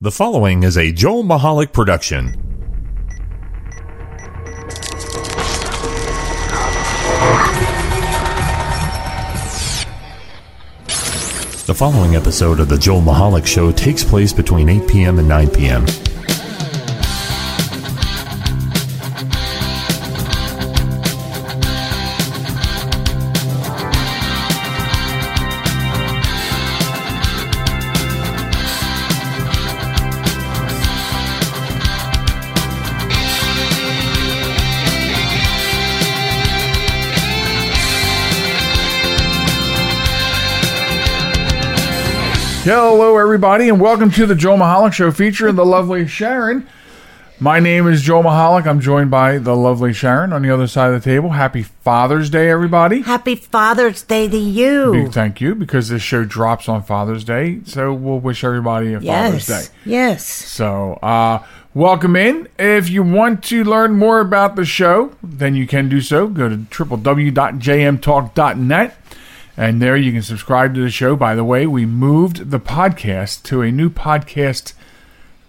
[0.00, 2.26] The following is a Joel Michalec production.
[11.66, 15.18] The following episode of The Joel Michalec Show takes place between 8 p.m.
[15.18, 15.84] and 9 p.m.
[43.38, 46.66] everybody, and welcome to the Joe Michalec Show featuring the lovely Sharen.
[47.38, 48.66] My name is Joe Michalec.
[48.66, 51.30] I'm joined by the lovely Sharen on the other side of the table.
[51.30, 53.02] Happy Father's Day, everybody.
[53.02, 54.90] Happy Father's Day to you.
[54.90, 59.00] Big thank you because this show drops on Father's Day, so we'll wish everybody a
[59.00, 59.46] Father's.
[59.46, 59.62] Day.
[59.84, 60.26] Yes.
[60.26, 62.48] So, uh, welcome in.
[62.58, 66.26] If you want to learn more about the show, then you can do so.
[66.26, 68.96] Go to www.jmtalk.net.
[69.58, 71.16] And there you can subscribe to the show.
[71.16, 74.72] By the way, we moved the podcast to a new podcast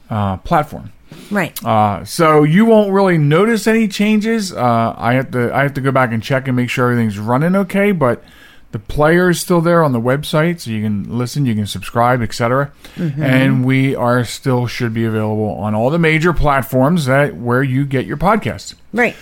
[0.09, 0.91] uh, platform.
[1.29, 1.63] Right.
[1.63, 4.51] Uh, so you won't really notice any changes.
[4.51, 7.19] Uh, I have to I have to go back and check and make sure everything's
[7.19, 7.91] running okay.
[7.91, 8.23] But
[8.71, 12.23] the player is still there on the website, so you can listen, you can subscribe,
[12.23, 12.71] etc.
[12.97, 17.85] And we are still should be available on all the major platforms that where you
[17.85, 18.73] get your podcasts.
[18.91, 19.15] right.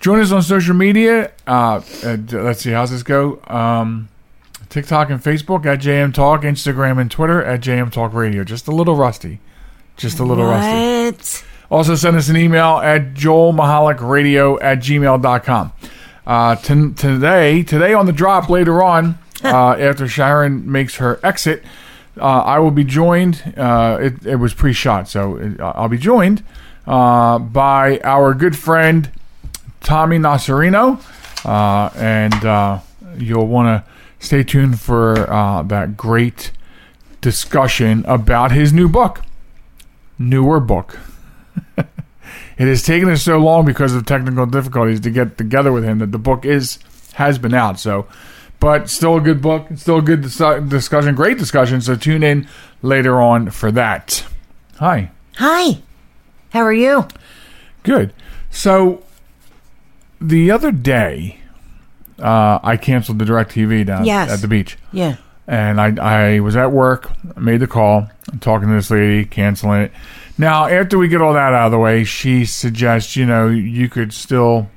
[0.00, 1.32] Join us on social media.
[1.46, 3.40] Uh, at, let's see, how's this go?
[3.46, 4.10] Um,
[4.74, 8.42] TikTok and Facebook at JM Talk, Instagram and Twitter at JM Talk Radio.
[8.42, 9.38] Just a little rusty.
[9.96, 11.46] Just a little rusty.
[11.70, 15.72] Also, send us an email at joelmichalecradio at gmail.com.
[16.26, 21.62] Uh, t- today, today on the drop later on, uh, after Sharen makes her exit,
[22.20, 23.54] uh, I will be joined.
[23.56, 26.42] Uh, it, it was pre shot, so it, I'll be joined
[26.84, 29.08] uh, by our good friend
[29.84, 31.00] Tommy Nocerino.
[31.46, 32.80] Uh, and uh,
[33.16, 33.93] you'll want to
[34.24, 36.50] stay tuned for uh, that great
[37.20, 39.22] discussion about his new book,
[40.18, 40.98] newer book.
[41.76, 41.86] it
[42.58, 46.12] has taken us so long because of technical difficulties to get together with him that
[46.12, 46.78] the book is
[47.14, 47.78] has been out.
[47.78, 48.06] So,
[48.60, 51.80] but still a good book, still a good dis- discussion, great discussion.
[51.80, 52.48] So tune in
[52.82, 54.24] later on for that.
[54.78, 55.78] Hi, Hi.
[56.50, 57.06] How are you?
[57.82, 58.12] good.
[58.50, 59.02] So
[60.20, 61.40] the other day,
[62.20, 64.30] uh, I canceled the Directv down Yes.
[64.30, 64.76] at the beach.
[64.92, 65.16] Yeah.
[65.46, 69.82] and I, I was at work, made the call, I'm talking to this lady, canceling
[69.82, 69.92] it.
[70.38, 73.88] Now, after we get all that out of the way, she suggests, you know, you
[73.88, 74.68] could still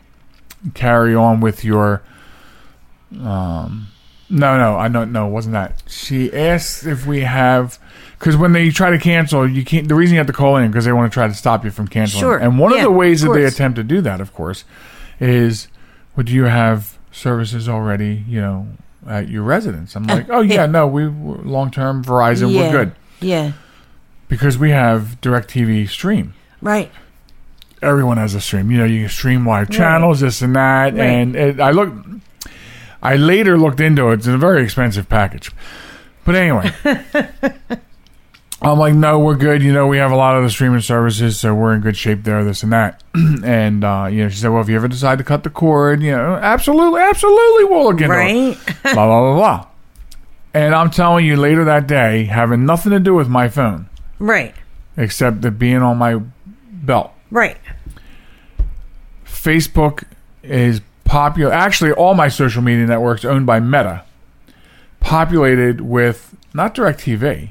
[0.74, 2.02] carry on with your.
[3.20, 3.88] Um,
[4.30, 5.28] no, no, I don't know.
[5.28, 5.81] It wasn't that.
[5.88, 7.80] She asked if we have.
[8.20, 9.88] Because when they try to cancel, you can't.
[9.88, 11.72] The reason you have to call in because they want to try to stop you
[11.72, 12.22] from canceling.
[12.22, 12.38] Sure.
[12.38, 14.66] And one Yeah, of the ways of that they attempt to do that, of course,
[15.20, 15.68] is
[16.16, 18.67] would you have services already, you know,
[19.07, 19.95] at your residence?
[19.95, 22.61] I'm like, oh yeah, no, we long term Verizon, yeah.
[22.61, 23.51] we're good Yeah.
[24.28, 26.33] because we have Directv Stream.
[26.61, 26.91] Right.
[27.81, 28.72] Everyone has a stream.
[28.72, 30.94] You know, you can stream live channels, this and that.
[30.94, 31.00] Right.
[31.00, 31.94] And it, I look,
[33.03, 34.16] I later looked into it.
[34.16, 35.51] It's a very expensive package,
[36.25, 36.72] but anyway.
[38.62, 39.62] I'm like, no, we're good.
[39.62, 42.23] You know, we have a lot of the streaming services, so we're in good shape
[42.23, 43.03] there, this and that.
[43.44, 46.01] and, uh, you know, she said, well, if you ever decide to cut the cord,
[46.01, 48.17] you know, absolutely, absolutely, we'll look into it.
[48.17, 48.57] Right.
[48.84, 49.67] blah blah blah blah.
[50.53, 54.56] And I'm telling you, later that day, having nothing to do with my phone right.
[54.96, 56.19] except that being on my
[56.72, 57.57] belt, Right.
[59.25, 60.03] Facebook
[60.44, 61.51] is popular.
[61.51, 64.03] Actually, all my social media networks owned by Meta,
[65.00, 67.50] populated with not DirecTV,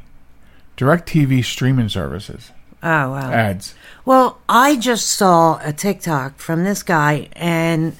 [0.77, 2.51] DirecTV streaming services
[2.83, 3.33] Oh wow.
[3.33, 3.75] ads.
[4.05, 7.97] Well, I just saw a TikTok from this guy, and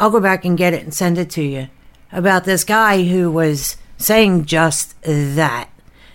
[0.00, 1.68] I'll go back and get it and send it to you
[2.10, 5.68] about this guy who was saying just that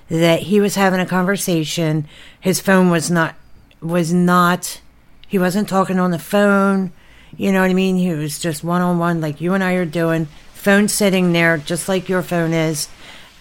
[0.10, 2.06] that he was having a conversation.
[2.40, 3.36] His phone was not
[3.82, 4.82] was not.
[5.28, 6.92] He wasn't talking on the phone.
[7.38, 7.96] You know what I mean?
[7.96, 10.28] He was just one on one, like you and I are doing.
[10.54, 12.90] Phone sitting there, just like your phone is,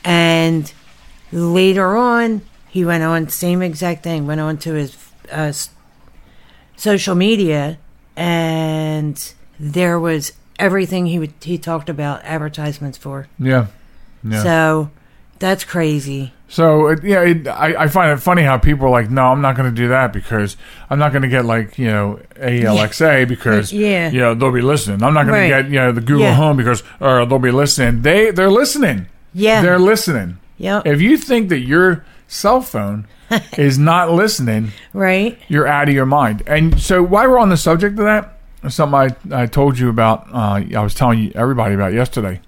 [0.04, 0.72] and
[1.32, 4.96] later on he went on same exact thing went on to his
[5.32, 5.52] uh,
[6.76, 7.78] social media
[8.16, 13.66] and there was everything he would he talked about advertisements for Yeah,
[14.22, 14.42] yeah.
[14.42, 14.90] so
[15.38, 19.08] that's crazy So it, yeah, it, I, I find it funny how people are like,
[19.08, 20.56] no, I'm not going to do that because
[20.90, 24.10] I'm not going to get like you know Alexa because Yeah.
[24.10, 25.02] you know they'll be listening.
[25.02, 25.56] I'm not going Right.
[25.56, 26.34] to get you know the Google Yeah.
[26.34, 28.02] Home because uh, they'll be listening.
[28.02, 29.06] They they're listening.
[29.32, 29.62] Yeah.
[29.62, 30.38] they're listening.
[30.58, 30.86] Yep.
[30.86, 33.06] If you think that your cell phone
[33.58, 35.38] is not listening, Right?
[35.48, 36.42] you're out of your mind.
[36.46, 38.38] And so, while we're on the subject of that,
[38.68, 38.94] something
[39.32, 42.40] I, I told you about, uh, I was telling you everybody about yesterday.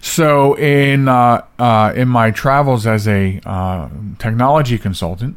[0.00, 3.88] So, in uh, uh, in my travels as a uh,
[4.18, 5.36] technology consultant,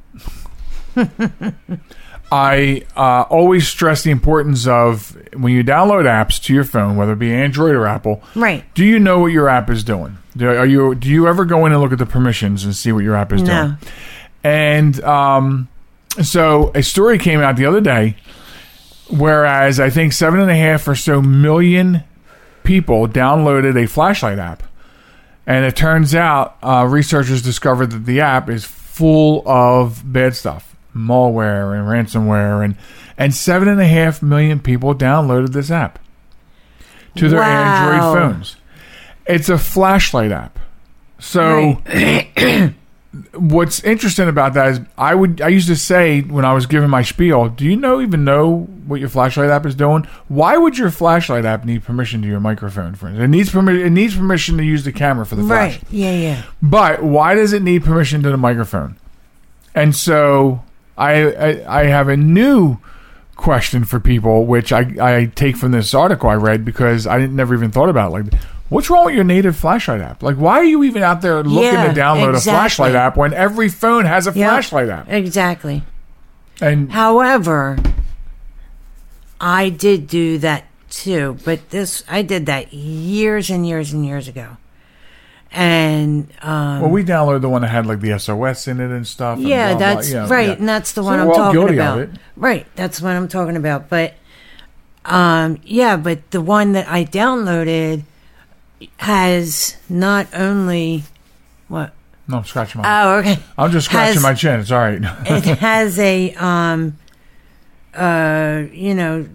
[2.31, 7.13] I uh, always stress the importance of when you download apps to your phone, whether
[7.13, 8.21] it be Android or Apple.
[8.35, 8.63] Right.
[8.75, 10.17] Do you know what your app is doing?
[10.39, 12.91] Do, are you do you ever go in and look at the permissions and see
[12.91, 13.63] what your app is No.
[13.67, 13.77] doing?
[14.43, 15.67] And um,
[16.21, 18.15] so a story came out the other day,
[19.09, 22.03] whereas I think seven and a half or so million
[22.63, 24.63] people downloaded a flashlight app,
[25.45, 30.75] and it turns out uh, researchers discovered that the app is full of bad stuff,
[30.95, 32.75] malware and ransomware, and
[33.17, 35.99] and seven and a half million people downloaded this app
[37.15, 37.83] to their Wow.
[37.83, 38.55] Android phones.
[39.29, 40.57] It's a flashlight app.
[41.19, 41.81] So
[43.33, 46.89] what's interesting about that is I would I used to say when I was giving
[46.89, 50.05] my spiel, do you know even know what your flashlight app is doing?
[50.27, 52.95] Why would your flashlight app need permission to your microphone?
[52.95, 53.85] For instance, it needs permission.
[53.85, 55.75] It needs permission to use the camera for the flash.
[55.75, 55.83] Right.
[55.91, 56.43] Yeah, yeah.
[56.61, 58.97] But why does it need permission to the microphone?
[59.75, 60.63] And so
[60.97, 62.77] I I, I have a new
[63.35, 67.35] question for people, which I, I take from this article I read because I didn't,
[67.35, 68.11] never even thought about it.
[68.11, 70.23] Like, what's wrong with your native flashlight app?
[70.23, 73.33] Like, why are you even out there looking Yeah, to download a flashlight app when
[73.33, 74.49] every phone has a Yep.
[74.49, 75.09] flashlight app?
[75.11, 75.83] Exactly.
[76.61, 77.77] And However,
[79.41, 84.27] I did do that too, but this I did that years and years and years
[84.27, 84.57] ago.
[85.51, 89.07] And um, well, we downloaded the one that had like the SOS in it and
[89.07, 89.39] stuff.
[89.39, 90.53] yeah, blah, blah, that's you know, right, yeah.
[90.55, 92.09] and that's the one I'm talking about.
[92.35, 93.89] Right, that's what I'm talking about.
[93.89, 94.13] But
[95.05, 98.03] um, yeah, but the one that I downloaded
[98.97, 101.03] has not only
[101.67, 101.93] what
[102.27, 103.03] No, I'm scratching my.
[103.03, 104.59] oh okay I'm just scratching has- my chin.
[104.59, 105.01] It's all right.
[105.01, 106.97] it has a um
[107.95, 109.27] uh you know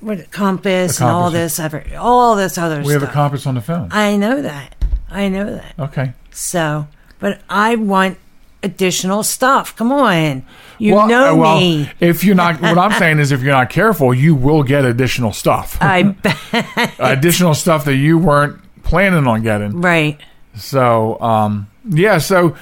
[0.00, 3.54] what compass, A and all this other all this other we have a compass on
[3.56, 3.88] the phone.
[3.90, 4.74] I know that.
[5.10, 5.74] I know that.
[5.78, 6.12] Okay.
[6.30, 6.86] So,
[7.18, 8.18] but I want
[8.62, 9.74] additional stuff.
[9.76, 10.44] Come on.
[10.78, 11.90] You well, know uh, well, me.
[12.00, 15.32] If you're not, what I'm saying is, if you're not careful, you will get additional
[15.32, 15.78] stuff.
[15.80, 16.02] I
[16.52, 16.92] bet.
[16.98, 19.80] additional stuff that you weren't planning on getting.
[19.82, 20.18] right.
[20.56, 22.16] So, um, yeah.
[22.16, 22.56] So,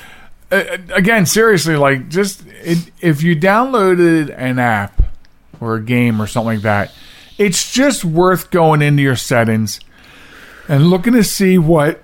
[0.50, 5.00] uh, again, seriously, like, just it, if you downloaded an app
[5.60, 6.92] or a game or something like that,
[7.38, 9.78] it's just worth going into your settings
[10.66, 12.02] and looking to see what.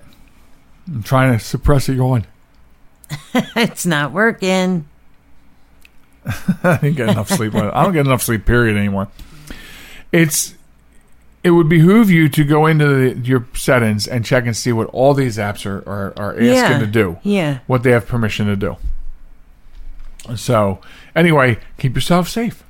[0.87, 2.27] I'm trying to suppress it going.
[3.57, 4.89] It's not working.
[6.63, 7.55] I didn't get enough sleep.
[7.55, 8.47] I don't get enough sleep.
[8.47, 8.77] Period.
[8.77, 9.09] Anymore.
[10.13, 10.55] It's.
[11.43, 14.89] It would behoove you to go into the, your settings and check and see what
[14.89, 16.79] all these apps are are, are asking yeah.
[16.79, 17.19] to do.
[17.23, 17.59] Yeah.
[17.67, 18.77] What they have permission to do.
[20.37, 20.81] So
[21.15, 22.63] anyway, keep yourself safe.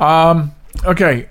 [0.00, 0.52] Um,
[0.84, 1.28] okay.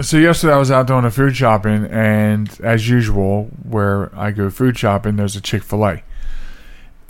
[0.00, 4.48] So yesterday I was out doing a food shopping, and as usual, where I go
[4.48, 6.02] food shopping, there's a Chick Fil A,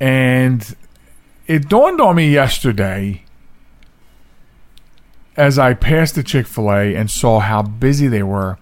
[0.01, 0.75] and
[1.47, 3.25] it dawned on me yesterday
[5.39, 8.59] as I passed the Chick Fil A and saw how busy they were,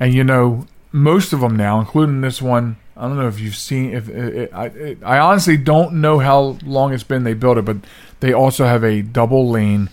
[0.00, 2.76] and you know most of them now, including this one.
[2.96, 3.92] I don't know if you've seen.
[3.92, 7.64] If it, I, it, I honestly don't know how long it's been they built it,
[7.64, 7.78] but
[8.20, 9.88] they also have a double lane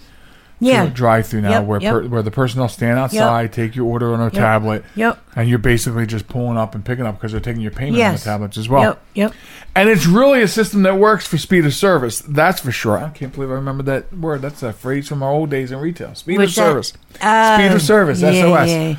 [0.61, 0.87] Yeah.
[0.87, 1.93] drive through now Yep, where yep.
[1.93, 5.17] per, where the person will stand outside, take your order on a tablet, Yep.
[5.35, 8.13] and you're basically just pulling up and picking up because they're taking your payment on
[8.15, 8.81] the tablets as well.
[8.83, 9.01] Yep.
[9.13, 9.33] Yep.
[9.75, 12.19] And it's really a system that works for speed of service.
[12.27, 12.97] That's for sure.
[12.97, 14.41] I can't believe I remember that word.
[14.41, 16.13] That's a phrase from our old days in retail.
[16.15, 16.91] Speed of service.
[17.21, 18.69] Oh, Speed of service, yeah, SOS.
[18.69, 18.95] yeah.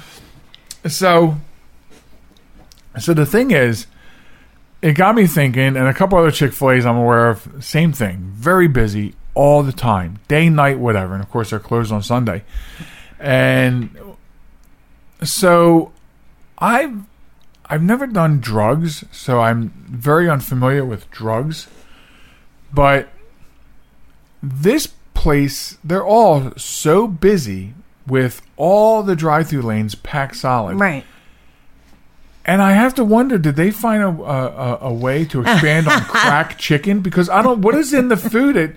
[0.88, 1.36] So,
[2.98, 3.86] so the thing is,
[4.82, 7.46] it got me thinking, and a couple other Chick Fil A's I'm aware of.
[7.62, 11.14] Same thing, very busy all the time, day, night, whatever.
[11.14, 12.44] And of course, they're closed on Sunday.
[13.18, 13.96] And
[15.22, 15.92] so,
[16.58, 17.02] I've
[17.66, 21.68] I've never done drugs, so I'm very unfamiliar with drugs.
[22.72, 23.08] But
[24.42, 27.74] this place, they're all so busy
[28.06, 30.80] with all the drive-through lanes packed solid.
[30.80, 31.04] Right.
[32.44, 36.00] And I have to wonder, did they find a a, a, way to expand on
[36.04, 37.00] crack chicken?
[37.00, 37.60] Because I don't.
[37.60, 38.72] What is in the food at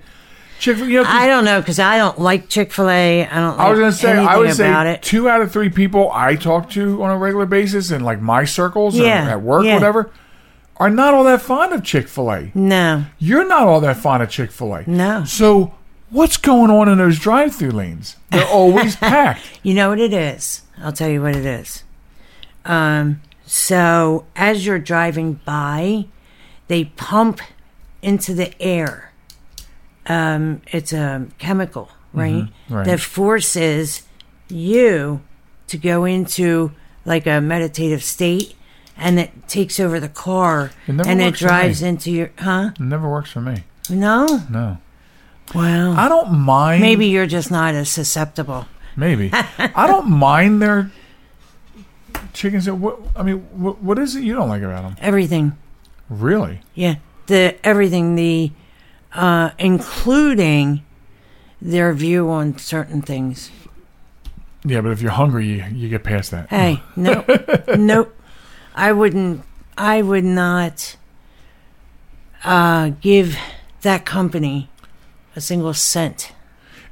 [0.64, 0.78] Chick?
[0.78, 3.28] You know, I don't know because I don't like Chick Fil A.
[3.28, 3.58] I don't.
[3.58, 5.02] Like I was going to say, I would say it.
[5.02, 8.46] two out of three people I talk to on a regular basis in like my
[8.46, 9.74] circles or at work, yeah.
[9.74, 10.10] whatever,
[10.78, 12.52] are not all that fond of Chick Fil A.
[12.56, 13.06] No.
[13.20, 14.90] You're not all that fond of Chick Fil A.
[14.90, 15.26] No.
[15.26, 15.74] So
[16.10, 18.16] what's going on in those drive-through lanes?
[18.32, 19.60] They're always packed.
[19.64, 20.62] You know what it is?
[20.78, 21.84] I'll tell you what it is.
[22.64, 26.06] Um, So as you're driving by,
[26.70, 27.42] they pump
[28.02, 29.13] into the air.
[30.06, 32.48] Um, it's a chemical, right?
[32.70, 32.86] right.
[32.86, 34.04] That forces
[34.50, 35.22] you
[35.68, 36.72] to go into
[37.06, 38.56] like a meditative state
[38.98, 42.72] and it takes over the car It never and it drives into your huh?
[42.76, 43.64] It never works for me.
[43.90, 44.44] No?
[44.50, 44.78] No.
[45.54, 46.82] Well, I don't mind.
[46.82, 48.66] maybe you're just not as susceptible.
[48.96, 49.30] Maybe.
[49.58, 50.92] I don't mind their
[52.34, 52.70] chickens.
[52.70, 54.96] What, I mean, what, what is it you don't like about them?
[55.02, 55.58] Everything.
[56.10, 56.62] Really?
[56.76, 56.96] Yeah,
[57.28, 58.52] the everything, the
[59.14, 60.84] uh, including
[61.62, 63.52] their view on certain things.
[64.66, 66.50] Yeah, but if you're hungry, you, you get past that.
[66.50, 67.30] Hey, nope,
[67.78, 68.16] nope.
[68.76, 69.44] I wouldn't.
[69.78, 70.96] I would not
[72.44, 73.38] uh, give
[73.82, 74.70] that company
[75.36, 76.32] a single cent.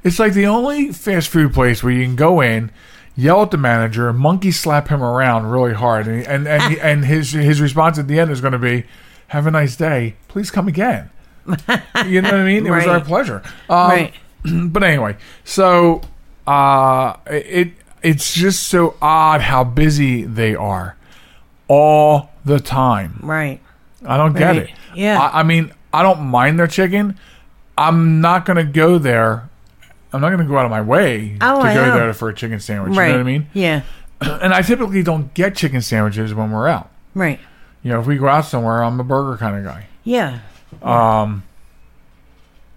[0.04, 2.70] It's like the only fast food place where you can go in,
[3.16, 7.32] yell at the manager, monkey slap him around really hard, and and and, and his
[7.32, 8.84] his response at the end is going to be,
[9.28, 10.16] "Have a nice day.
[10.28, 11.10] Please come again."
[12.06, 12.66] You know what I mean?
[12.66, 13.42] It was our pleasure.
[13.68, 14.14] Um, right.
[14.44, 16.00] but anyway, so
[16.46, 17.72] uh, it
[18.02, 20.96] it's just so odd how busy they are
[21.68, 23.18] all the time.
[23.22, 23.60] Right.
[24.04, 24.56] I don't get Right.
[24.56, 24.70] it.
[24.94, 25.20] Yeah.
[25.20, 27.18] I, I mean, I don't mind their chicken.
[27.78, 29.48] I'm not going to go there.
[30.12, 31.94] I'm not going to go out of my way Oh, to I go know.
[31.94, 32.96] there for a chicken sandwich.
[32.96, 33.06] right.
[33.06, 33.46] You know what I mean?
[33.52, 33.82] Yeah.
[34.20, 36.90] And I typically don't get chicken sandwiches when we're out.
[37.14, 37.40] Right.
[37.82, 39.86] You know, if we go out somewhere, I'm a burger kind of guy.
[40.04, 40.40] Yeah.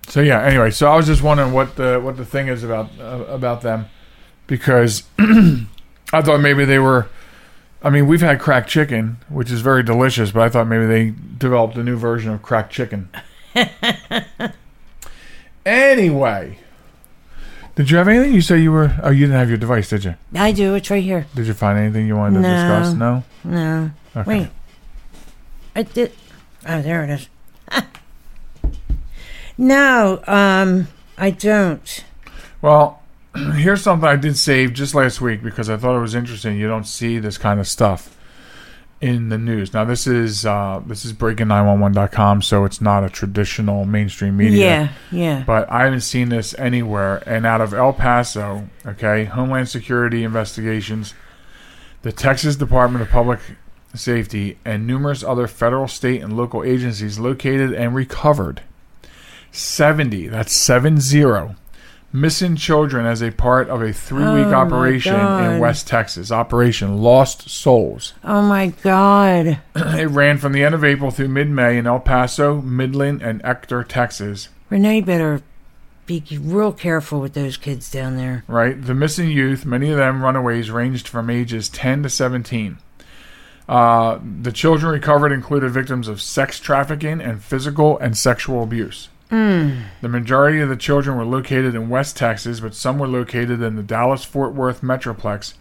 [0.07, 0.41] So yeah.
[0.43, 3.61] Anyway, so I was just wondering what the what the thing is about uh, about
[3.61, 3.87] them
[4.47, 7.07] because I thought maybe they were.
[7.83, 11.13] I mean, we've had cracked chicken, which is very delicious, but I thought maybe they
[11.37, 13.09] developed a new version of cracked chicken.
[15.65, 16.57] anyway,
[17.75, 18.33] did you have anything?
[18.33, 18.95] You say you were.
[19.03, 20.15] Oh, you didn't have your device, did you?
[20.33, 20.75] I do.
[20.75, 21.27] It's right here.
[21.35, 22.55] Did you find anything you wanted to No.
[22.55, 22.93] discuss?
[22.95, 23.23] No.
[23.43, 23.91] No.
[24.15, 24.29] Okay.
[24.39, 24.47] Wait.
[25.75, 26.11] I did.
[26.67, 27.29] Oh, there it is.
[29.57, 32.03] No, um, I don't.
[32.61, 33.01] Well,
[33.35, 36.57] here's something I did save just last week because I thought it was interesting.
[36.57, 38.15] You don't see this kind of stuff
[39.01, 39.73] in the news.
[39.73, 44.65] Now, this is uh, this is breaking911.com, so it's not a traditional mainstream media.
[44.65, 45.43] Yeah, yeah.
[45.45, 47.21] But I haven't seen this anywhere.
[47.25, 51.13] And out of El Paso, okay, Homeland Security investigations,
[52.01, 53.39] the Texas Department of Public
[53.93, 58.61] Safety, and numerous other federal, state, and local agencies located and recovered
[59.55, 61.55] 70, that's 70,
[62.13, 66.31] missing children as a part of a three week Oh, operation in West Texas.
[66.31, 68.13] Operation Lost Souls.
[68.23, 69.59] Oh my God.
[69.75, 73.41] It ran from the end of April through mid May in El Paso, Midland, and
[73.43, 74.49] Ector, Texas.
[74.69, 75.41] Renee better
[76.05, 78.43] be real careful with those kids down there.
[78.47, 78.79] right?
[78.79, 82.77] The missing youth, many of them runaways, ranged from ages 10 to 17.
[83.67, 89.09] Uh, the children recovered included victims of sex trafficking and physical and sexual abuse.
[90.01, 93.75] The majority of the children were located in West Texas, but some were located in
[93.75, 95.55] the Dallas Fort Worth Metroplex,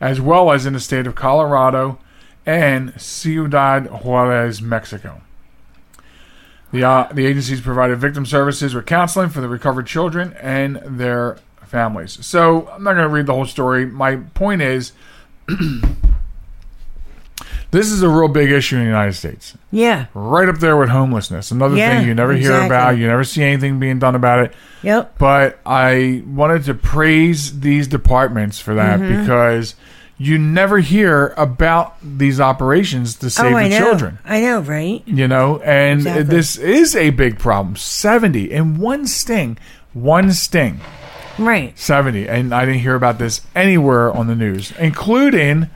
[0.00, 1.98] as well as in the state of Colorado
[2.44, 5.20] and Ciudad Juarez, Mexico.
[6.72, 11.38] The, uh, the agencies provided victim services with counseling for the recovered children and their
[11.62, 12.24] families.
[12.24, 13.86] So I'm not going to read the whole story.
[13.86, 14.92] My point is,
[17.76, 20.06] this is a real big issue in the United States, Yeah.
[20.14, 21.50] right up there with homelessness.
[21.50, 24.52] Another Yeah, thing you never hear about, you never see anything being done about it.
[24.82, 25.16] Yep.
[25.18, 29.20] But I wanted to praise these departments for that Mm-hmm.
[29.20, 29.74] because
[30.18, 33.78] you never hear about these operations to save oh, the know.
[33.78, 35.02] children I know, right?
[35.04, 36.22] you know and Exactly.
[36.22, 39.58] this is a big problem 70 in one sting
[39.92, 40.80] one sting
[41.38, 41.78] Right.
[41.78, 45.68] 70 and i didn't hear about this anywhere on the news including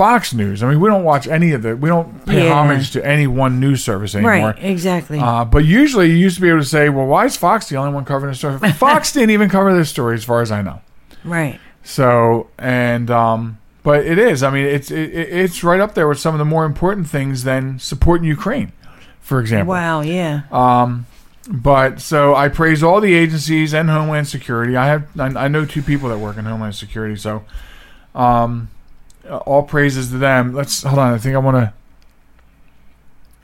[0.00, 2.54] fox news i mean we don't watch any of the we don't pay Yeah.
[2.54, 4.64] homage to any one news service anymore Right.
[4.64, 5.18] Exactly.
[5.18, 7.76] uh, but usually you used to be able to say well why is fox the
[7.76, 10.62] only one covering this story fox didn't even cover this story as far as i
[10.62, 10.80] know
[11.24, 11.60] right.
[11.82, 14.42] so and um, but it is.
[14.42, 17.44] I mean, it's it, it's right up there with some of the more important things
[17.44, 18.72] than supporting Ukraine,
[19.20, 19.72] for example.
[19.72, 20.02] Wow.
[20.02, 20.42] Yeah.
[20.52, 21.06] Um.
[21.48, 24.76] But so I praise all the agencies and Homeland Security.
[24.76, 27.42] I have I, I know two people that work in Homeland Security, so
[28.14, 28.68] um,
[29.30, 30.54] all praises to them.
[30.54, 31.14] Let's hold on.
[31.14, 31.72] I think I want to.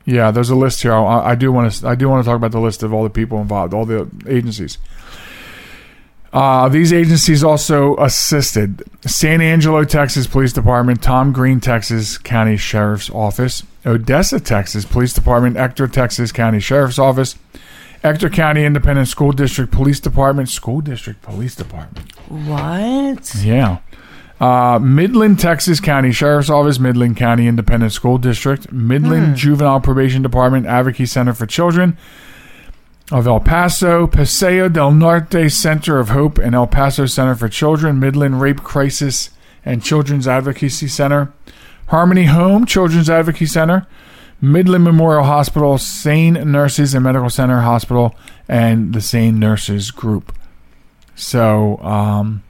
[0.05, 0.95] Yeah, there's a list here.
[0.95, 1.89] I, I do want to.
[1.89, 4.09] I do want to talk about the list of all the people involved, all the
[4.27, 4.79] agencies.
[6.33, 13.09] Uh, these agencies also assisted San Angelo, Texas Police Department, Tom Green, Texas County Sheriff's
[13.09, 17.37] Office, Odessa, Texas Police Department, Ector, Texas County Sheriff's Office,
[18.03, 22.13] Ector County Independent School District Police Department, School District Police Department.
[22.29, 23.35] What?
[23.37, 23.79] Yeah.
[24.41, 26.13] Uh, Midland, Texas County.
[26.13, 31.97] Sheriff's Office, Midland County Independent School District, Midland Juvenile Probation Department, Advocacy Center for Children
[33.11, 38.01] of El Paso, Paseo del Norte Center of Hope, and El Paso Center for Children,
[38.01, 39.31] Midland Rape Crisis
[39.65, 41.33] and Children's Advocacy Center,
[41.89, 43.87] Harmony Home Children's Advocacy Center,
[44.41, 48.15] Midland Memorial Hospital, Sane Nurses and Medical Center Hospital,
[48.49, 50.35] and the Sane Nurses Group.
[51.15, 52.43] So, um,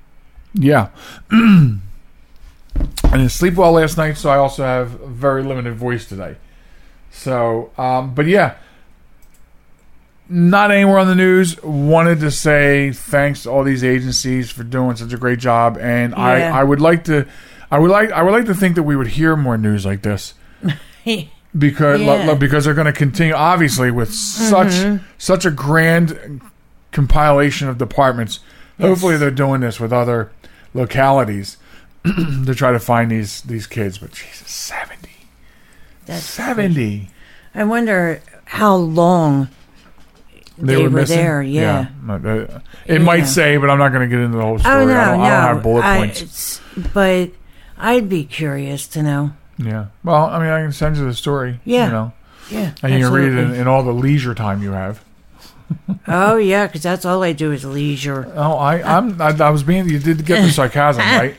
[0.59, 0.89] yeah.
[1.31, 1.79] I
[3.13, 6.37] didn't sleep well last night, so I also have a very limited voice today.
[7.11, 8.57] So, um, but yeah,
[10.29, 11.63] not anywhere on the news.
[11.63, 16.13] Wanted to say thanks to all these agencies for doing such a great job, and
[16.13, 16.19] Yeah.
[16.23, 17.27] I, I would like to,
[17.71, 20.03] I would like, I would like to think that we would hear more news like
[20.03, 20.35] this
[21.05, 22.27] because Yeah.
[22.27, 22.39] Mm-hmm.
[22.39, 26.41] because they're going to continue obviously with such such a grand
[26.93, 28.41] compilation of departments.
[28.81, 30.31] Hopefully, they're doing this with other
[30.75, 31.57] localities
[32.05, 33.99] to try to find these these kids.
[33.99, 35.11] But Jesus, seventy.
[36.07, 37.11] That's 70.
[37.53, 39.49] I wonder how long
[40.57, 41.17] they, were, missing?
[41.17, 41.43] there.
[41.43, 41.89] Yeah.
[42.09, 43.25] Uh, It might Yeah.
[43.25, 44.83] say, but I'm not going to get into the whole story.
[44.83, 45.25] Oh no, I, don't, no.
[45.25, 46.23] I don't have bullet points.
[46.23, 46.61] it's-
[46.95, 47.31] but
[47.77, 49.33] I'd be curious to know.
[49.59, 49.87] yeah.
[50.05, 51.59] Well, I mean, I can send you the story.
[51.65, 51.87] Yeah.
[51.87, 52.13] You know,
[52.51, 52.71] Yeah.
[52.85, 55.03] and you can read it in, in all the leisure time you have.
[56.09, 58.33] Oh yeah, because that's all I do is leisure.
[58.37, 61.37] Oh, I, I'm, I, I was being, you did get the sarcasm, right?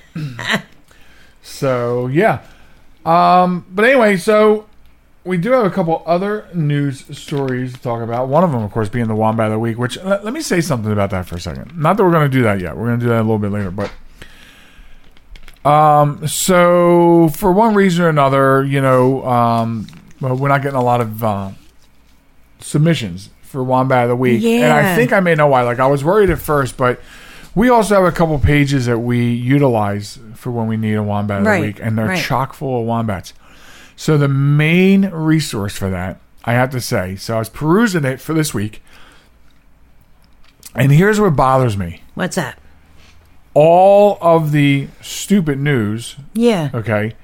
[1.42, 2.42] so, yeah.
[3.06, 4.68] Um, but anyway, so
[5.24, 8.28] we do have a couple other news stories to talk about.
[8.28, 10.42] One of them, of course, being the Wombat of the Week, which let, let me
[10.42, 11.78] say something about that for a second.
[11.78, 12.76] Not that we're going to do that yet.
[12.76, 13.92] We're going to do that a little bit later, but.
[15.66, 19.88] Um, so for one reason or another, you know, um,
[20.22, 21.52] we're not getting a lot of uh,
[22.60, 25.62] submissions for Wombat of the Week, and I think I may know why.
[25.64, 27.00] Like I was worried at first, but
[27.56, 31.40] we also have a couple pages that we utilize for when we need a Wombat
[31.40, 32.22] of the Week, and they're right.
[32.24, 33.34] chock full of wombats.
[33.96, 38.22] So the main resource for that, I have to say, so I was perusing it
[38.22, 38.84] for this week,
[40.76, 42.60] and here's what bothers me: What's that?
[43.60, 46.70] all of the stupid news Yeah.
[46.76, 47.16] okay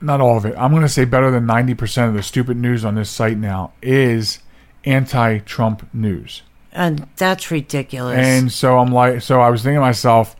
[0.00, 2.84] not all of it i'm going to say better than 90% of the stupid news
[2.84, 4.40] on this site now is
[4.84, 6.42] anti-trump news
[6.72, 8.18] And that's ridiculous.
[8.18, 10.36] and so i'm like so i was thinking to myself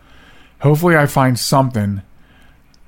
[0.61, 2.02] hopefully i find something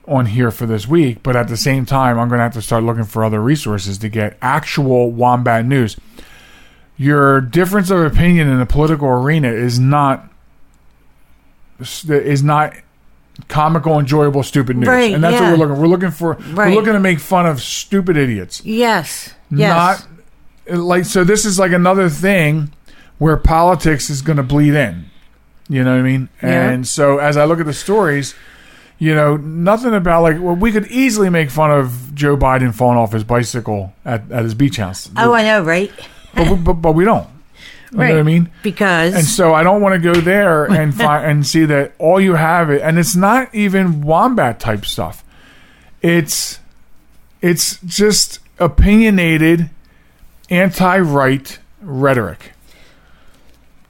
[0.09, 2.63] on here for this week but at the same time i'm going to have to
[2.63, 5.97] start looking for other resources to get actual wombat news
[6.97, 10.31] your difference of opinion in the political arena is not
[12.09, 12.75] is not
[13.49, 15.51] comical enjoyable stupid news Right, and that's yeah.
[15.51, 16.69] what we're looking we're looking for Right.
[16.71, 19.35] we're looking to make fun of stupid idiots yes.
[19.51, 20.01] Yes.
[20.01, 20.09] not
[20.69, 22.73] like so this is like another thing
[23.19, 25.07] where politics is going to bleed in
[25.69, 26.71] you know what i mean Yeah.
[26.71, 28.35] and so as i look at the stories
[28.99, 32.99] you know nothing about like well we could easily make fun of joe biden falling
[32.99, 35.93] off his bicycle at, at his beach house oh, I know, right?
[36.35, 37.29] but, we- but, but we don't
[37.93, 38.09] you Right.
[38.09, 41.25] know what i mean Because and so I don't want to go there and find
[41.25, 45.25] and see that all you have it, and it's not even wombat type stuff.
[46.03, 46.59] It's
[47.41, 49.71] it's just opinionated
[50.51, 52.53] anti-right rhetoric.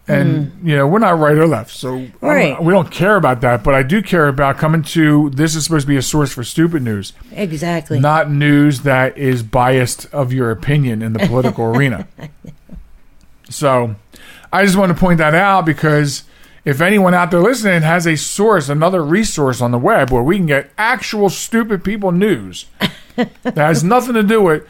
[0.09, 0.69] And hmm.
[0.69, 2.65] you know we're not right or left, so I don't-.
[2.65, 3.65] We don't care about that.
[3.65, 6.45] But I do care about coming to this is supposed to be a source for
[6.45, 7.99] stupid news, exactly.
[7.99, 12.07] not news that is biased of your opinion in the political arena.
[13.51, 13.97] So
[14.53, 16.25] I just want to point that out because
[16.65, 20.37] if anyone out there listening has a source, another resource on the web where we
[20.37, 22.67] can get actual stupid people news
[23.17, 24.69] that has nothing to do with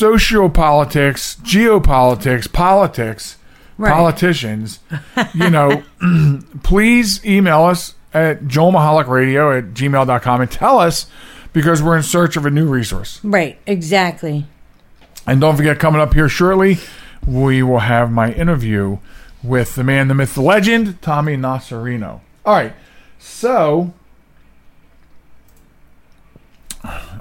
[0.00, 3.36] sociopolitics, geopolitics, politics,
[3.78, 3.92] Right.
[3.92, 4.78] politicians,
[5.34, 5.82] you know,
[6.62, 11.06] please email us at joelmichalecradio at gmail.com and tell us
[11.52, 13.20] because we're in search of a new resource.
[13.22, 13.58] right.
[13.66, 14.46] Exactly.
[15.26, 16.78] And don't forget, coming up here shortly,
[17.26, 18.96] we will have my interview
[19.42, 22.20] with the man, the myth, the legend, Tommy Nocerino.
[22.46, 22.72] All right,
[23.18, 23.92] so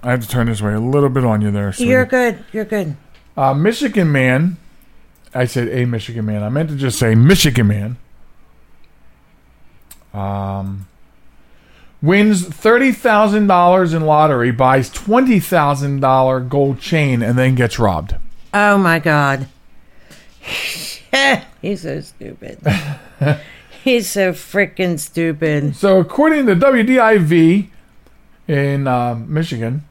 [0.03, 1.73] I have to turn this way a little bit on you there.
[1.73, 1.89] sweetie.
[1.91, 2.43] You're good.
[2.51, 2.95] You're good.
[3.35, 4.57] Uh, Michigan man.
[5.33, 6.43] I said a Michigan man.
[6.43, 7.97] I meant to just say Michigan man.
[10.13, 10.87] Um,
[12.01, 17.77] wins thirty thousand dollars in lottery, buys twenty thousand dollar gold chain, and then gets
[17.77, 18.15] robbed.
[18.53, 19.47] Oh my God.
[21.61, 22.59] He's so stupid.
[23.83, 25.75] He's so freaking stupid.
[25.75, 27.69] So, according to WDIV
[28.47, 29.83] in uh, Michigan,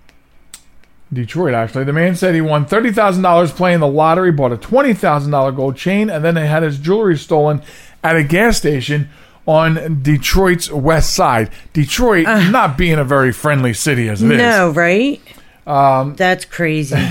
[1.13, 4.57] Detroit, actually, the man said he won thirty thousand dollars playing the lottery, bought a
[4.57, 7.63] twenty thousand dollar gold chain, and then they had his jewelry stolen
[8.03, 9.09] at a gas station
[9.47, 11.51] on Detroit's west side.
[11.73, 14.39] Detroit not being a very friendly city as it is.
[14.39, 15.21] No, right?
[15.67, 16.97] Um, That's crazy.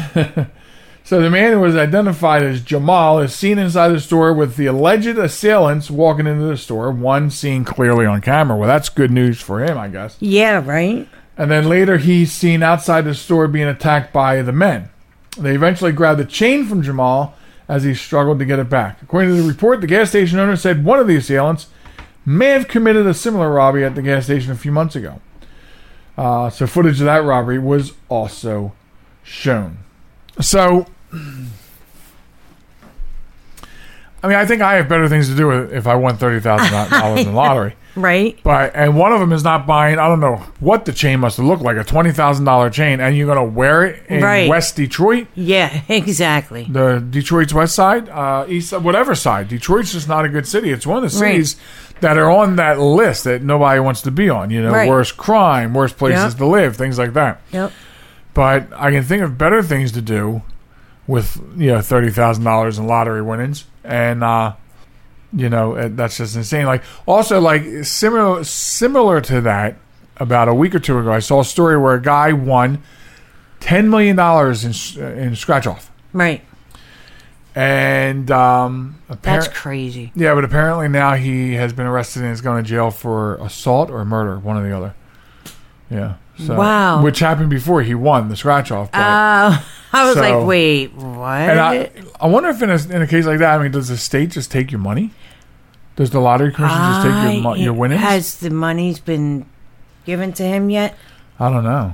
[1.05, 4.67] So the man who was identified as Jamal is seen inside the store with the
[4.67, 6.91] alleged assailants walking into the store.
[6.91, 8.57] One seen clearly on camera.
[8.57, 10.15] Well, that's good news for him, I guess.
[10.21, 11.07] yeah, right?
[11.37, 14.89] And then later he's seen outside the store being attacked by the men.
[15.37, 17.35] They eventually grabbed the chain from Jamal
[17.67, 19.01] as he struggled to get it back.
[19.01, 21.67] According to the report, the gas station owner said one of the assailants
[22.25, 25.21] may have committed a similar robbery at the gas station a few months ago.
[26.17, 28.73] Uh, so footage of that robbery was also
[29.23, 29.79] shown.
[30.39, 30.85] So,
[34.21, 36.71] I mean, I think I have better things to do if I won thirty thousand
[36.91, 37.75] dollars in the lottery.
[37.95, 38.39] Right?
[38.43, 39.99] But and one of them is not buying.
[39.99, 43.15] I don't know what the chain must look like a twenty thousand dollar chain, and
[43.15, 44.49] you're gonna wear it in Right.
[44.49, 46.67] West Detroit, Yeah, exactly.
[46.69, 49.47] the Detroit's west side, uh, east, side, whatever side.
[49.47, 50.71] Detroit's just not a good city.
[50.71, 51.31] It's one of the Right.
[51.33, 51.55] cities
[52.01, 54.49] that are on that list that nobody wants to be on.
[54.49, 54.89] You know, Right.
[54.89, 57.41] worst crime, worst places to live, things like that.
[57.51, 57.71] Yep.
[58.33, 60.41] But I can think of better things to do
[61.05, 64.53] with you know thirty thousand dollars in lottery winnings, and uh,
[65.35, 66.65] you know uh, that's just insane.
[66.65, 69.75] Like also like similar similar to that,
[70.17, 72.81] about a week or two ago, I saw a story where a guy won
[73.59, 76.41] ten million dollars in in scratch off, Right.
[77.55, 80.11] and um, That's crazy.
[80.15, 83.89] yeah, but apparently now he has been arrested and is going to jail for assault
[83.91, 84.95] or murder, one or the other.
[85.89, 86.15] Yeah.
[86.39, 87.03] So, Wow.
[87.03, 88.91] Which happened before he won the scratch off.
[88.91, 89.59] but- Uh,
[89.93, 91.27] I was So- like, wait, what?
[91.49, 93.87] And I, I wonder if in a, in a case like that, I mean, does
[93.89, 95.11] the state just take your money?
[95.95, 98.01] Does the lottery commission just take your, mo- your winnings?
[98.01, 99.45] Has the money's been
[100.05, 100.97] given to him yet?
[101.39, 101.93] I don't know.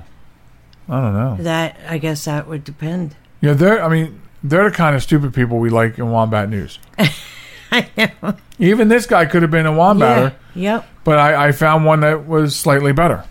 [0.88, 1.38] I don't know.
[1.44, 3.16] That I guess that would depend.
[3.42, 3.84] Yeah, they're.
[3.84, 6.80] I mean, they're the kind of stupid people we like in Wombat News.
[7.72, 7.88] I
[8.24, 8.36] know.
[8.58, 10.76] Even this guy could have been a Wombatter, Yeah.
[10.76, 10.86] Yep.
[11.04, 13.24] but I, I found one that was slightly better.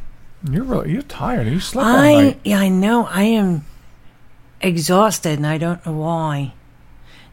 [0.48, 1.46] You're really you're tired.
[1.48, 2.40] You slept all I night.
[2.44, 3.06] yeah, I know.
[3.06, 3.64] I am
[4.60, 6.52] exhausted, and I don't know why.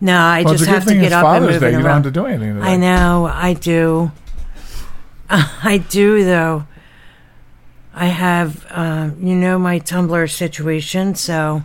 [0.01, 1.67] No, I Well, just have to get up Father's and Day.
[1.67, 2.03] move You it don't have around.
[2.03, 2.67] to do anything today.
[2.67, 3.25] I know.
[3.33, 4.11] I do.
[5.29, 6.65] I do though.
[7.93, 11.15] I have, um, you know, my Tumblr situation.
[11.15, 11.63] So,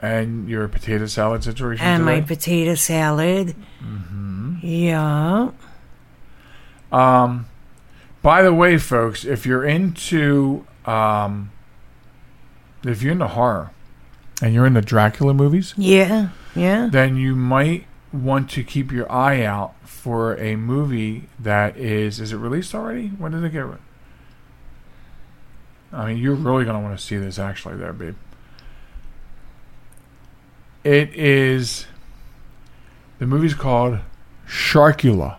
[0.00, 3.56] And your potato salad situation and my potato salad.
[3.84, 4.56] Mm-hmm.
[4.62, 5.50] Yeah.
[6.92, 7.46] Um,
[8.22, 11.50] by the way, folks, if you're into um,
[12.84, 13.70] if you're into horror
[14.42, 16.28] and you're in the Dracula movies, Yeah.
[16.54, 16.88] Yeah.
[16.90, 22.32] then you might want to keep your eye out for a movie that is is
[22.32, 23.08] it released already?
[23.08, 23.66] When did it get?
[23.66, 23.76] Re-
[25.92, 28.16] I mean, you're really gonna want to see this actually, there, babe.
[30.84, 31.86] It is.
[33.18, 33.98] The movie's called
[34.46, 35.36] Sharkula.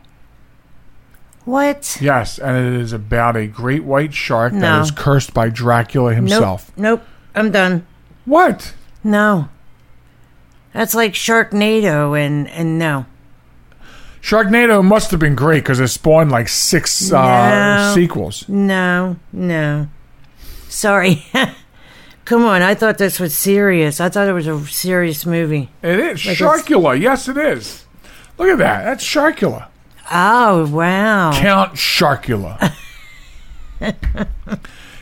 [1.46, 1.98] What?
[2.02, 4.82] Yes, and it is about a great white shark that No.
[4.82, 6.72] is cursed by Dracula himself.
[6.76, 7.00] Nope.
[7.00, 7.08] Nope.
[7.36, 7.86] I'm done.
[8.26, 8.74] What?
[9.08, 9.48] No.
[10.74, 13.06] That's like Sharknado and and no.
[14.22, 17.96] Sharknado must have been great because it spawned like six uh, No.
[17.96, 18.48] sequels.
[18.50, 19.16] No.
[19.32, 19.88] No.
[20.68, 21.26] Sorry.
[22.26, 24.02] Come on, I thought this was serious.
[24.02, 25.70] I thought it was a serious movie.
[25.82, 27.00] It is Sharkula.
[27.00, 27.86] Yes, it is.
[28.38, 28.84] Look at that.
[28.84, 29.70] That's Sharkula.
[30.12, 31.32] Oh, wow.
[31.34, 32.74] Count Sharkula.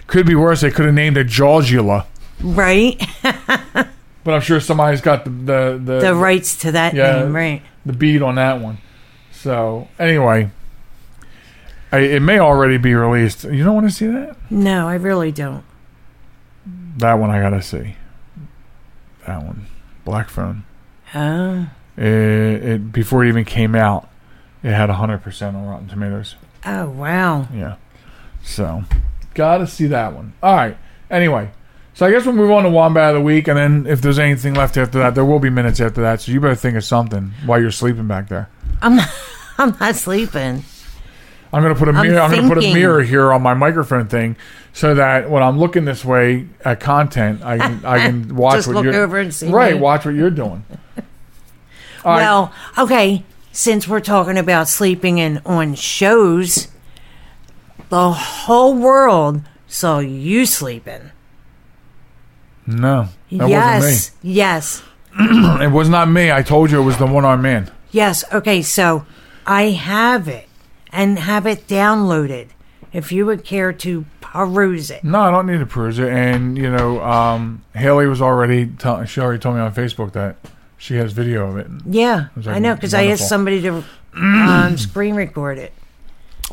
[0.07, 0.61] could be worse.
[0.61, 2.05] They could have named it Jawsula.
[2.43, 3.01] Right?
[4.25, 7.19] But I'm sure somebody's got the the the, the rights to that Yeah.
[7.23, 7.61] name, right?
[7.85, 8.79] the beat on that one.
[9.31, 10.49] So anyway,
[11.91, 13.43] I, it may already be released.
[13.45, 14.35] You don't want to see that?
[14.49, 15.63] No, I really don't.
[16.97, 17.95] That one I gotta see.
[19.27, 19.67] That one,
[20.03, 20.63] Black Phone.
[21.13, 21.69] Oh.
[21.97, 24.09] It, it before it even came out,
[24.63, 26.35] it had hundred percent on Rotten Tomatoes.
[26.65, 27.47] Oh, wow.
[27.53, 27.75] Yeah,
[28.43, 28.83] so
[29.35, 30.33] gotta see that one.
[30.41, 30.77] All right.
[31.11, 31.51] Anyway,
[31.95, 34.19] so I guess we'll move on to Wombat of the week, and then if there's
[34.19, 36.19] anything left after that, there will be minutes after that.
[36.19, 38.49] So you better think of something while you're sleeping back there.
[38.81, 39.09] I'm not,
[39.57, 40.65] I'm not sleeping.
[41.53, 42.19] I'm gonna put a I'm mirror.
[42.19, 44.35] I'm gonna put a mirror here on my microphone thing,
[44.73, 48.67] so that when I'm looking this way at content, I can I can watch Just
[48.67, 49.75] what look you're over and see right.
[49.75, 49.79] me.
[49.79, 50.65] Watch what you're doing.
[52.03, 52.17] All right.
[52.17, 56.67] Well, okay, since we're talking about sleeping and on shows,
[57.87, 61.11] the whole world saw you sleeping.
[62.67, 64.11] No, yes.
[64.21, 64.83] Yes.
[65.17, 66.31] It was not me.
[66.31, 67.71] I told you it was the one armed man.
[67.91, 68.25] Yes.
[68.33, 69.05] Okay, so
[69.45, 70.49] I have it
[70.91, 72.49] and have it downloaded.
[72.91, 75.03] If you would care to peruse it.
[75.03, 76.09] No, I don't need to peruse it.
[76.09, 78.71] And you know, um, Haley was already.
[79.05, 80.37] She already told me on Facebook that
[80.77, 81.67] she has video of it.
[81.85, 83.83] Yeah, I like know because I asked somebody to
[84.15, 85.73] um, screen record it.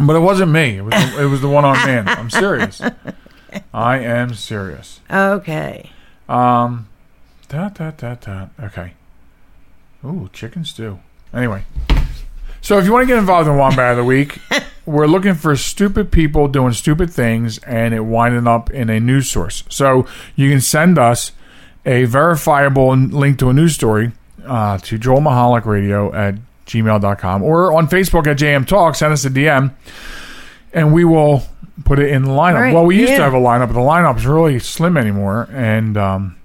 [0.01, 0.79] But it wasn't me.
[0.79, 2.09] It was, it was the one armed man.
[2.09, 2.81] I'm serious.
[3.75, 5.01] I am serious.
[5.11, 5.90] Okay.
[6.28, 6.88] Um,
[7.48, 8.46] da da da da.
[8.61, 8.94] Okay.
[10.04, 10.98] Ooh, chicken stew.
[11.32, 11.64] Anyway,
[12.61, 14.38] so if you want to get involved in Wombat of the Week,
[14.87, 19.30] we're looking for stupid people doing stupid things and it winding up in a news
[19.30, 19.64] source.
[19.68, 20.06] So
[20.37, 21.32] you can send us
[21.87, 24.12] a verifiable link to a news story
[24.44, 28.94] uh, to Joel Michalec Radio at gmail.com or on Facebook at JM Talk.
[28.94, 29.72] Send us a DM
[30.72, 31.42] and we will
[31.85, 32.61] put it in the lineup.
[32.61, 35.48] Right, well, we used to have a lineup, but the lineup's really slim anymore.
[35.52, 36.37] And, um,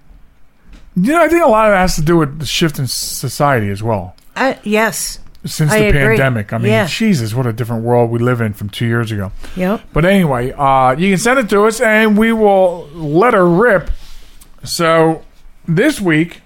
[0.96, 2.88] you know, I think a lot of that has to do with the shift in
[2.88, 5.20] society as well Uh, yes.
[5.46, 6.02] since I the agree.
[6.02, 6.54] pandemic.
[6.54, 6.88] I mean, Yeah.
[6.88, 9.32] Jesus, what a different world we live in from two years ago.
[9.56, 9.82] Yep.
[9.94, 13.92] But anyway, uh, you can send it to us and we will let her rip.
[14.64, 15.22] So
[15.68, 16.42] this week,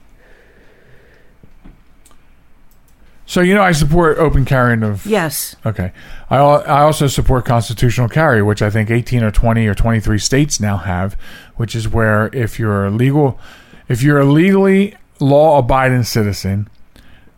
[3.32, 5.06] so you know, I support open carrying of.
[5.06, 5.56] Yes.
[5.66, 5.94] Okay,
[6.30, 10.02] I al- I also support constitutional carry, which I think eighteen or twenty or twenty
[10.02, 11.14] three states now have,
[11.56, 13.40] which is where if you're a legal,
[13.88, 16.68] if you're a legally law abiding citizen,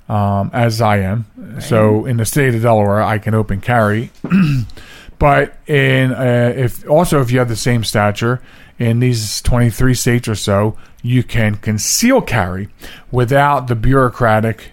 [0.09, 1.27] um, as I am,
[1.61, 4.09] so in the state of Delaware, I can open carry.
[5.19, 8.41] but in uh, if also if you have the same stature
[8.79, 12.69] in these 23 states or so you can conceal carry
[13.11, 14.71] without the bureaucratic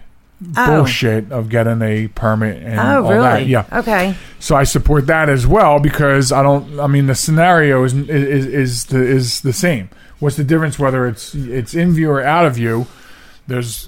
[0.57, 0.65] Oh.
[0.77, 3.21] bullshit of getting a permit and Oh, all really?
[3.23, 4.15] that yeah Okay.
[4.39, 6.79] so I support that as well because I don't.
[6.79, 9.89] I mean, the scenario is is is the, is the same.
[10.19, 12.87] What's the difference whether it's it's in view or out of view?
[13.45, 13.87] There's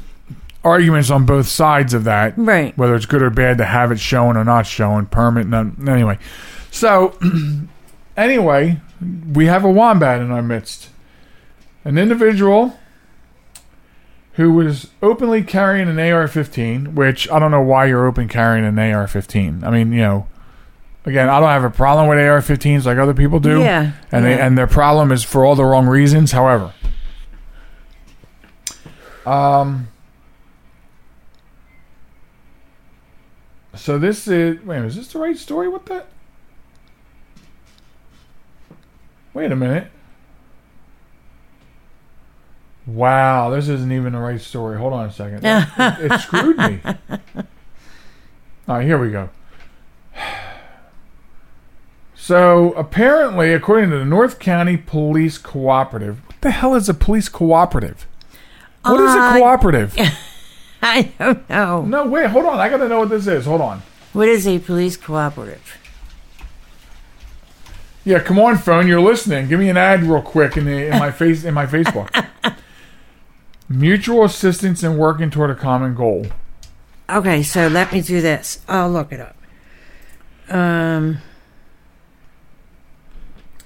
[0.63, 2.77] arguments on both sides of that, Right.
[2.77, 5.47] Whether it's good or bad to have it shown or not shown, permit.
[5.47, 6.19] None, anyway,
[6.71, 7.17] so
[8.17, 8.79] anyway,
[9.33, 10.89] we have a wombat in our midst,
[11.83, 12.77] an individual
[14.33, 18.79] who was openly carrying an AR-15, which I don't know why you're open carrying an
[18.79, 19.63] AR-15.
[19.63, 20.27] I mean, you know,
[21.05, 23.59] again, I don't have a problem with AR-15s like other people do.
[23.59, 26.31] Yeah, And they, and their problem is for all the wrong reasons.
[26.31, 26.73] However,
[29.25, 29.87] um,
[33.75, 35.67] so this is wait, is this the right story?
[35.67, 36.05] What the?
[39.33, 39.87] Wait a minute.
[42.85, 44.77] Wow, this isn't even the right story.
[44.77, 45.39] Hold on a second.
[45.43, 46.79] it, it screwed me.
[48.67, 49.29] All right, here we go.
[52.15, 57.27] So apparently, according to the North County Police Cooperative, what the hell is a police
[57.27, 58.07] cooperative?
[58.85, 59.93] What is a Uh, cooperative?
[60.81, 61.81] I don't know.
[61.81, 62.59] no, wait, hold on.
[62.59, 63.45] I gotta know what this is.
[63.45, 63.81] Hold on.
[64.13, 65.77] What is a police cooperative?
[68.05, 68.87] Yeah, come on, phone.
[68.87, 69.49] You're listening.
[69.49, 72.09] Give me an ad real quick in the in my face in my Facebook.
[73.69, 76.27] Mutual assistance in working toward a common goal.
[77.09, 78.61] Okay, so let me do this.
[78.67, 79.35] I'll look it up.
[80.49, 81.19] Um,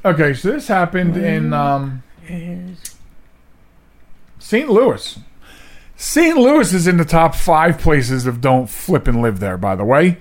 [0.07, 2.01] Okay, so this happened in um,
[4.39, 4.69] St.
[4.69, 5.19] Louis.
[5.97, 6.37] St.
[6.37, 9.83] Louis is in the top five places of don't flip and live there, by the
[9.83, 10.19] way.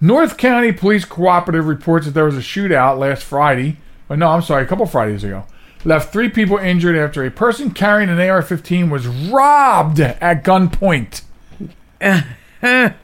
[0.00, 3.76] North County Police Cooperative reports that there was a shootout last Friday.
[4.08, 5.44] Oh, no, I'm sorry, a couple Fridays ago.
[5.84, 11.22] Left three people injured after a person carrying an AR 15 was robbed at gunpoint.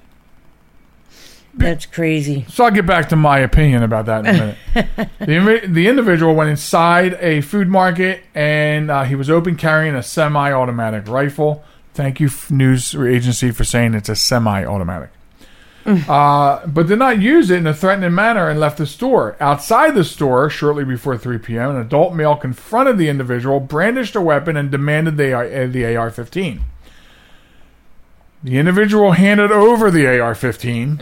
[1.54, 2.44] that's crazy.
[2.48, 4.56] So I'll get back to my opinion about that in a minute.
[5.18, 10.02] the, the individual went inside a food market and uh, he was open carrying a
[10.02, 11.64] semi automatic rifle.
[11.94, 15.10] Thank you, news agency, for saying it's a semi automatic.
[15.86, 19.36] Uh, but did not use it in a threatening manner and left the store.
[19.38, 24.20] Outside the store, shortly before 3 p.m., an adult male confronted the individual, brandished a
[24.20, 26.64] weapon, and demanded the, uh, the AR 15.
[28.42, 30.96] The individual handed over the AR 15,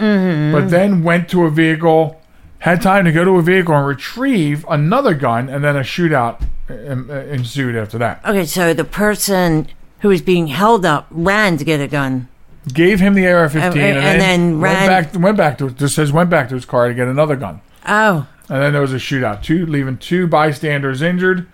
[0.53, 2.21] but then went to a vehicle,
[2.61, 6.41] had time to go to a vehicle and retrieve another gun, and then a shootout
[6.69, 8.21] um, uh, ensued after that.
[8.25, 9.67] Okay, so the person
[10.01, 12.29] who was being held up ran to get a gun.
[12.73, 15.71] Gave him the AR 15 And- and, and then went ran- back, went back to,
[15.71, 17.61] just says went back to his car to get another gun.
[17.89, 21.47] Oh, And then there was a shootout, two leaving two bystanders injured.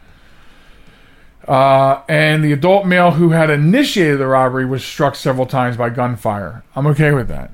[1.46, 5.88] Uh, and the adult male who had initiated the robbery was struck several times by
[5.88, 6.62] gunfire.
[6.76, 7.50] I'm okay with that.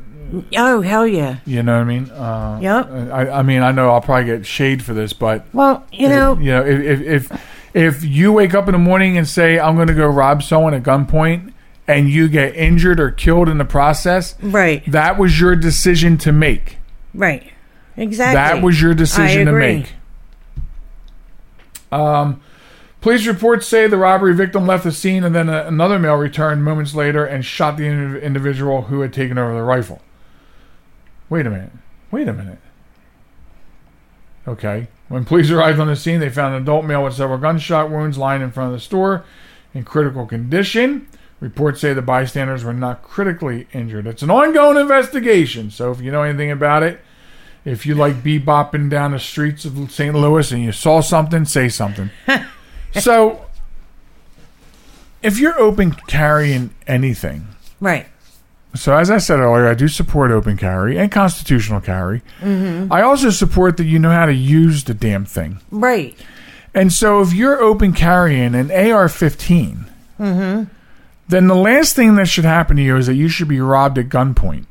[0.56, 1.36] oh, hell yeah.
[1.46, 2.10] You know what I mean?
[2.10, 2.90] Uh, Yep.
[3.12, 6.36] I, I mean, I know I'll probably get shade for this, but Well, you know,
[6.38, 7.42] you know, if if if,
[7.74, 10.74] if you wake up in the morning and say I'm going to go rob someone
[10.74, 11.52] at gunpoint,
[11.86, 16.32] and you get injured or killed in the process, right, that was your decision to
[16.32, 16.78] make.
[17.14, 17.52] right,
[17.96, 18.34] exactly.
[18.34, 19.76] That was your decision to agree.
[19.78, 19.92] make.
[21.92, 22.42] Um,
[23.00, 26.64] police reports say the robbery victim left the scene, and then a, another male returned
[26.64, 30.00] moments later and shot the indiv- individual who had taken over the rifle.
[31.28, 31.70] Wait a minute.
[32.10, 32.58] Wait a minute.
[34.46, 34.88] Okay.
[35.08, 38.18] When police arrived on the scene, they found an adult male with several gunshot wounds
[38.18, 39.24] lying in front of the store
[39.72, 41.08] in critical condition.
[41.44, 44.06] Reports say the bystanders were not critically injured.
[44.06, 47.00] It's an ongoing investigation, so if you know anything about it,
[47.66, 50.14] if you like bebopping down the streets of St.
[50.14, 52.08] Louis and you saw something, say something.
[52.98, 53.44] so,
[55.22, 58.06] if you're open carrying anything, Right.
[58.74, 62.22] so as I said earlier, I do support open carry and constitutional carry.
[62.40, 62.90] Mm-hmm.
[62.90, 65.58] I also support that you know how to use the damn thing.
[65.70, 66.16] Right.
[66.72, 69.90] And so if you're open carrying an AR-15,
[71.28, 73.98] then the last thing that should happen to you is that you should be robbed
[73.98, 74.66] at gunpoint.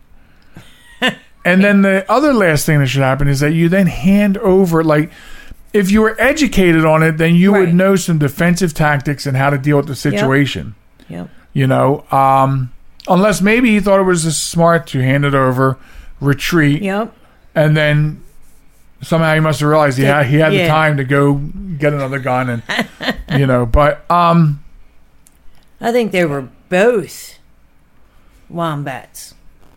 [1.46, 4.84] and then the other last thing that should happen is that you then hand over
[4.84, 5.12] like
[5.74, 9.50] if you were educated on it, then you would know some defensive tactics and how
[9.50, 10.76] to deal with the situation.
[11.10, 11.30] Yep.
[11.54, 12.72] You know, um,
[13.08, 15.78] unless maybe he thought it was smart to hand it over,
[16.22, 17.12] retreat, Yep.
[17.56, 18.24] and then
[19.02, 22.20] somehow he must have realized he had, he had the time to go get another
[22.20, 24.63] gun and you know but um
[25.84, 27.38] I think they were both
[28.50, 29.34] wombats.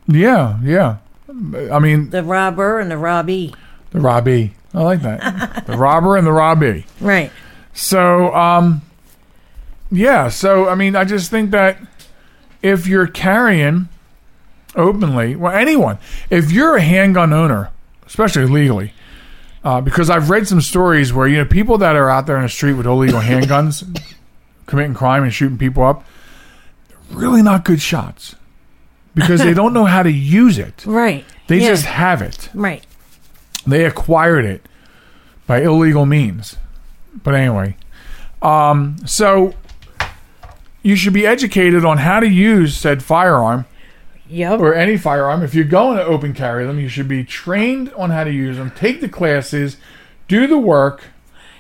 [0.06, 0.96] yeah yeah
[1.70, 3.54] i mean The robber and the robbie.
[3.90, 7.30] the robbie i like that the robber and the robbie Right.
[7.72, 8.82] so um
[9.90, 11.78] yeah so i mean i just think that
[12.62, 13.88] if you're carrying
[14.74, 15.98] openly well anyone
[16.30, 17.70] if you're a handgun owner
[18.06, 18.92] especially legally
[19.64, 22.44] uh, because I've read some stories where you know people that are out there in
[22.44, 23.82] the street with illegal handguns,
[24.66, 26.04] committing crime and shooting people up,
[27.10, 28.34] really not good shots
[29.14, 30.84] because they don't know how to use it.
[30.86, 31.24] Right.
[31.46, 31.68] They Yeah.
[31.68, 32.48] just have it.
[32.54, 32.84] Right.
[33.66, 34.66] They acquired it
[35.46, 36.56] by illegal means.
[37.22, 37.76] But anyway,
[38.42, 39.54] um, so
[40.82, 43.64] you should be educated on how to use said firearm
[44.28, 44.60] Yep.
[44.60, 45.42] or any firearm.
[45.42, 48.56] If you're going to open carry them, you should be trained on how to use
[48.56, 49.76] them, take the classes,
[50.28, 51.04] do the work.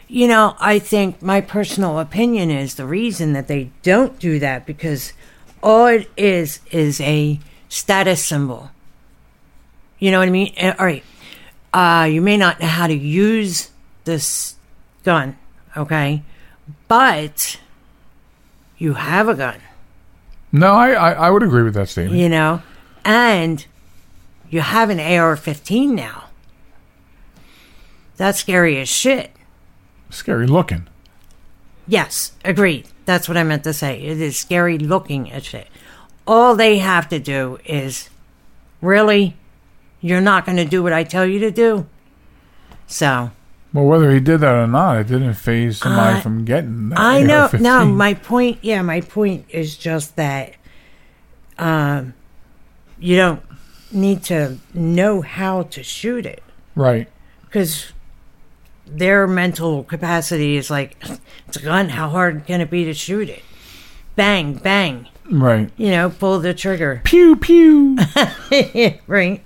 [0.08, 4.64] You know, I think my personal opinion is the reason that they don't do that
[4.64, 5.12] because
[5.62, 8.70] all it is is a status symbol.
[9.98, 10.54] You know what I mean?
[10.60, 11.02] Uh, All right.
[11.74, 13.70] Uh, you may not know how to use
[14.04, 14.54] this
[15.02, 15.36] gun,
[15.76, 16.22] okay?
[16.88, 17.58] But
[18.78, 19.58] you have a gun,
[20.52, 22.18] No, I, I, I would agree with that statement.
[22.18, 22.62] you know?
[23.04, 23.66] And
[24.50, 26.24] you have an AR 15 now.
[28.16, 29.30] That's scary as shit.
[30.10, 30.86] Scary looking.
[31.88, 32.88] Yes, agreed.
[33.04, 34.00] That's what I meant to say.
[34.00, 35.68] It is scary looking at shit.
[36.26, 38.10] All they have to do is
[38.80, 39.36] really,
[40.00, 41.86] you're not going to do what I tell you to do.
[42.88, 43.30] So
[43.72, 46.98] Well, whether he did that or not, it didn't faze somebody I- from getting that.
[46.98, 47.42] I know.
[47.42, 47.60] AR-15.
[47.60, 48.58] No, my point.
[48.62, 50.54] Yeah, my point is just that
[51.58, 52.14] um,
[52.98, 53.42] you don't
[53.92, 56.42] need to know how to shoot it
[56.74, 57.08] right.
[57.44, 57.92] because
[58.86, 60.96] their mental capacity is like,
[61.48, 61.90] it's a gun.
[61.90, 63.42] How hard can it be to shoot it?
[64.14, 65.08] Bang, bang.
[65.30, 65.70] Right.
[65.76, 67.00] You know, pull the trigger.
[67.04, 67.98] Pew pew.
[69.06, 69.42] right.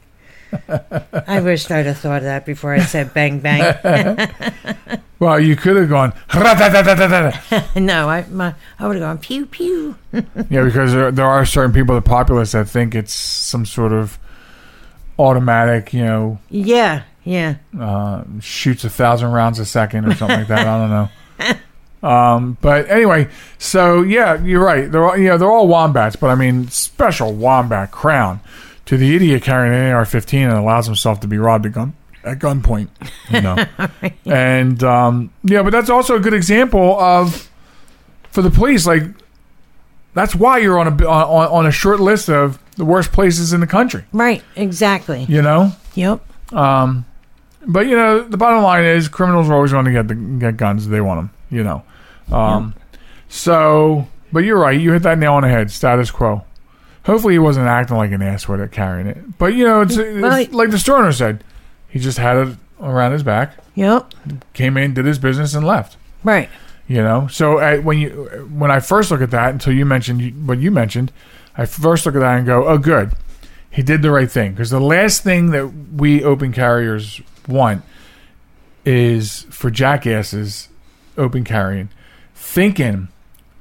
[1.27, 4.29] I wish I'd have thought of that before I said bang bang.
[5.21, 6.13] well, you could have gone.
[7.77, 9.97] No, I my, I would have gone pew pew.
[10.13, 14.19] yeah, because there, there are certain people, the populace, that think it's some sort of
[15.21, 17.57] automatic, you know, Yeah, yeah.
[17.79, 20.67] uh, shoots a thousand rounds a second or something like that.
[20.67, 21.09] I don't know.
[22.03, 23.29] Um, but anyway,
[23.59, 24.91] so yeah, you're right.
[24.91, 28.41] They're all, you know, they're all wombats, but I mean, special wombat crown
[28.87, 32.39] to the idiot carrying an AR-15 and allows himself to be robbed at gun at
[32.39, 32.89] gunpoint.
[33.31, 37.51] You know, and um, yeah, but that's also a good example of
[38.31, 38.87] for the police.
[38.87, 39.03] Like,
[40.15, 43.61] that's why you're on a on, on a short list of the worst places in
[43.61, 44.05] the country.
[44.13, 45.25] Right, exactly.
[45.29, 45.73] You know.
[45.95, 46.55] Yep.
[46.55, 47.05] Um,
[47.67, 50.57] but you know, the bottom line is criminals are always going to get the, get
[50.57, 50.89] guns.
[50.89, 51.31] They want them.
[51.51, 51.83] You know.
[52.33, 52.75] Um,
[53.29, 54.79] so, but you're right.
[54.81, 55.71] You hit that nail on the head.
[55.71, 56.45] Status quo.
[57.05, 59.39] Hopefully, he wasn't acting like an ass with it, carrying it.
[59.39, 60.53] But you know, it's, it's Right.
[60.53, 61.45] like the store owner said.
[61.89, 64.15] He just had it around his back, Yep.
[64.55, 65.97] came in, did his business, and left.
[66.23, 66.49] Right.
[66.87, 67.27] You know.
[67.29, 68.11] So uh, when you
[68.53, 71.11] when I first look at that, until you mentioned what you mentioned,
[71.57, 73.13] I first look at that and go, "Oh, good,
[73.71, 75.67] he did the right thing." Because the last thing that
[75.97, 77.83] we open carriers want
[78.85, 80.69] is for jackasses
[81.17, 81.91] open carrying,
[82.35, 83.09] thinking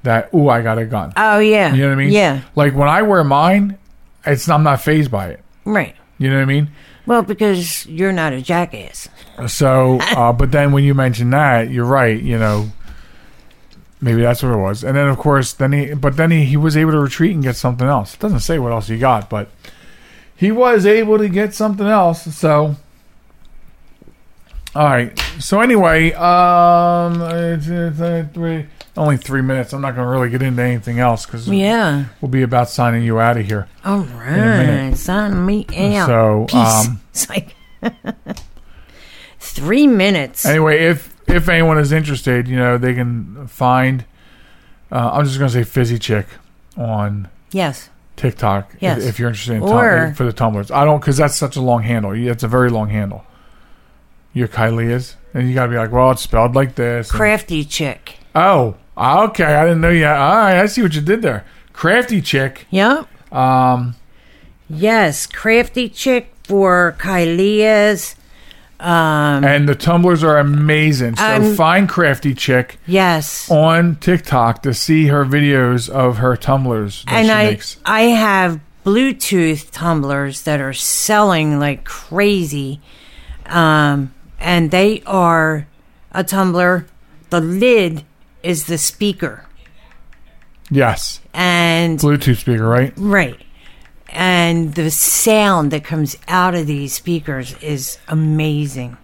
[0.04, 1.74] that, "Oh, I got a gun." Oh yeah.
[1.74, 2.12] You know what I mean?
[2.12, 2.42] Yeah.
[2.56, 3.78] Like when I wear mine,
[4.26, 5.44] it's I'm not fazed by it.
[5.66, 5.96] Right.
[6.18, 6.70] You know what I mean?
[7.06, 9.10] Well, because you're not a jackass.
[9.48, 12.22] So, uh, but then when you mention that, you're right.
[12.22, 12.72] You know,
[14.02, 14.84] maybe that's what it was.
[14.84, 17.44] And then of course, then he, but then he, he was able to retreat and
[17.44, 18.14] get something else.
[18.14, 19.50] It doesn't say what else he got, but
[20.36, 22.24] he was able to get something else.
[22.36, 22.76] So,
[24.80, 25.20] all right.
[25.40, 28.64] So anyway, um, uh,
[28.96, 29.74] only three minutes.
[29.74, 32.06] I'm not going to really get into anything else because Yeah.
[32.22, 33.68] we'll be about signing you out of here.
[33.84, 34.94] All right.
[34.96, 35.66] Sign me
[35.98, 36.08] out.
[36.08, 36.88] So, Peace.
[36.88, 37.56] um, it's like
[39.40, 40.46] three minutes.
[40.46, 44.06] Anyway, if if anyone is interested, you know, they can find.
[44.92, 46.26] Uh, I'm just going to say Fizzy Chick
[46.78, 47.90] on yes.
[48.16, 48.74] TikTok.
[48.76, 49.04] if- Yes.
[49.06, 51.62] If, you're interested in Or- tum- for the tumblers, I don't because that's such a
[51.62, 52.12] long handle.
[52.14, 53.24] It's a very long handle.
[54.40, 57.10] Your Kylie is, and you got to be like, well, it's spelled like this.
[57.10, 58.18] and- Crafty chick.
[58.34, 59.44] oh, okay.
[59.44, 60.08] I didn't know you.
[60.08, 61.46] All right, I see what you did there.
[61.74, 62.66] Crafty chick.
[62.72, 63.08] Yep.
[63.34, 63.96] Um,
[64.70, 65.26] Yes.
[65.28, 68.16] Crafty chick for Kylia's.
[68.80, 71.18] Um, and the tumblers are amazing.
[71.18, 73.52] So I'm- find Crafty Chick yes.
[73.52, 77.78] on TikTok to see her videos of her tumblers that and she I makes.
[77.86, 82.80] I have Bluetooth tumblers that are selling like crazy,
[83.48, 85.68] um, and they are
[86.12, 86.86] a tumbler.
[87.30, 88.04] The lid
[88.42, 89.46] is the speaker,
[90.72, 92.94] Yes, and Bluetooth speaker, right?
[92.98, 93.40] right,
[94.08, 98.98] and the sound that comes out of these speakers is amazing.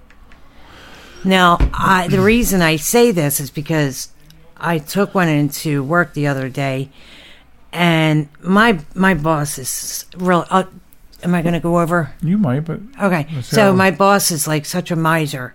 [1.23, 4.09] Now, I, the reason I say this is because
[4.57, 6.89] I took one into work the other day,
[7.71, 10.45] and my my boss is real.
[10.49, 10.63] Uh,
[11.25, 12.13] am I going to go over?
[12.21, 15.53] You might, but Okay, so my boss is like such a miser,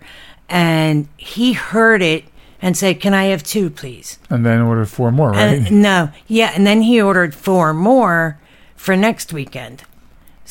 [0.49, 2.25] and he heard it
[2.61, 5.59] and said, "Can I have two, please?" and then ordered four more, right?
[5.67, 8.39] And no, yeah, and then he ordered four more
[8.77, 9.85] for next weekend.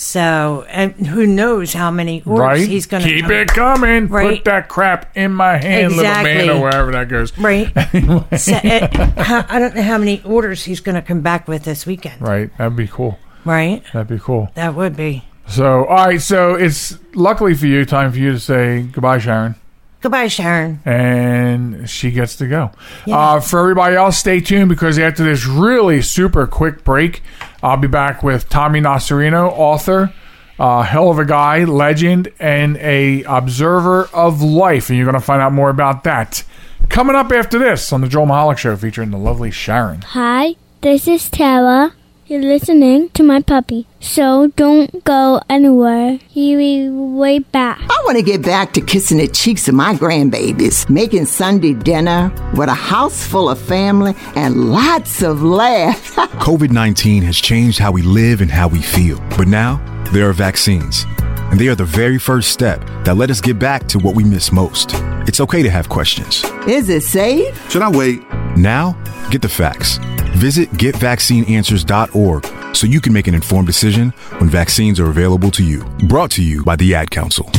[0.01, 2.65] So, and who knows how many orders right?
[2.70, 4.07] he's going to keep it coming.
[4.07, 4.38] Right.
[4.38, 7.38] Put that crap in my hand, little man, or wherever that goes.
[7.38, 7.70] Right.
[8.39, 11.65] So, uh, how- I don't know how many orders he's going to come back with
[11.65, 12.22] this weekend.
[12.22, 13.20] Right, that'd be cool.
[13.46, 13.84] Right?
[13.94, 14.50] That'd be cool.
[14.56, 15.24] That would be.
[15.48, 16.22] So, all right.
[16.22, 19.56] So it's luckily for you, time for you to say goodbye, Sharen.
[20.02, 20.80] Goodbye, Sharen.
[20.86, 22.72] and she gets to go.
[23.06, 23.18] Yeah.
[23.18, 27.22] Uh, for everybody else, stay tuned because after this really super quick break,
[27.62, 30.14] I'll be back with Tommy Nocerino, author,
[30.58, 35.26] uh, hell of a guy, legend, and a observer of life, and you're going to
[35.26, 36.44] find out more about that
[36.88, 40.02] coming up after this on the Joel Michalec Show, featuring the lovely Sharen.
[40.02, 41.94] Hi, this is Tara.
[42.30, 46.19] You're listening to my puppy, so don't go anywhere.
[46.30, 47.80] He'll be right back.
[47.82, 52.32] I want to get back to kissing the cheeks of my grandbabies, making Sunday dinner
[52.53, 56.11] with a house full of family and lots of laughs.
[56.45, 59.19] COVID 19 has changed how we live and how we feel.
[59.36, 59.77] But now,
[60.13, 61.07] there are vaccines.
[61.49, 64.23] And they are the very first step that let us get back to what we
[64.23, 64.91] miss most.
[65.27, 66.43] It's okay to have questions.
[66.67, 67.71] Is it safe?
[67.71, 68.21] Should I wait?
[68.55, 69.01] Now,
[69.32, 69.97] get the facts.
[70.40, 75.84] Visit getvaccineanswers.org so you can make an informed decision when vaccines are available to you.
[76.08, 77.52] Brought to you by the Ad Council.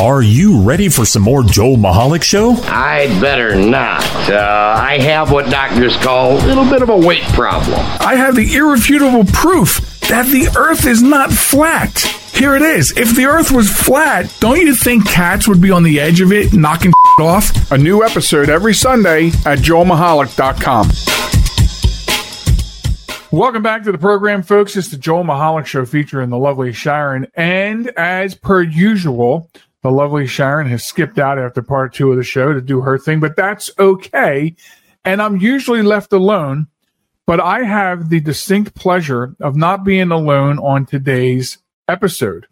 [0.00, 2.52] Are you ready for some more Joel Michalec Show?
[2.64, 4.02] I'd better not.
[4.30, 7.78] Uh, I have what doctors call a little bit of a weight problem.
[8.00, 11.98] I have the irrefutable proof that the Earth is not flat.
[12.32, 12.96] Here it is.
[12.96, 16.32] If the Earth was flat, don't you think cats would be on the edge of
[16.32, 17.70] it, knocking off?
[17.70, 20.88] A new episode every Sunday at joelmichalec.com.
[23.32, 24.76] Welcome back to the program, folks.
[24.76, 27.26] It's the Joel Michalec Show featuring the lovely Sharen.
[27.34, 29.50] And as per usual,
[29.82, 32.98] the lovely Sharen has skipped out after part two of the show to do her
[32.98, 34.54] thing, but that's okay.
[35.04, 36.68] And I'm usually left alone
[37.26, 41.58] but I have the distinct pleasure of not being alone on today's
[41.88, 42.46] episode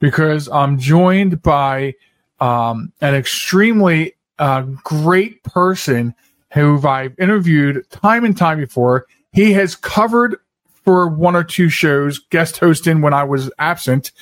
[0.00, 1.94] because I'm joined by
[2.40, 6.14] um, an extremely uh, great person
[6.52, 9.06] who I've interviewed time and time before.
[9.32, 10.36] He has covered
[10.84, 14.12] for one or two shows, guest hosting when I was absent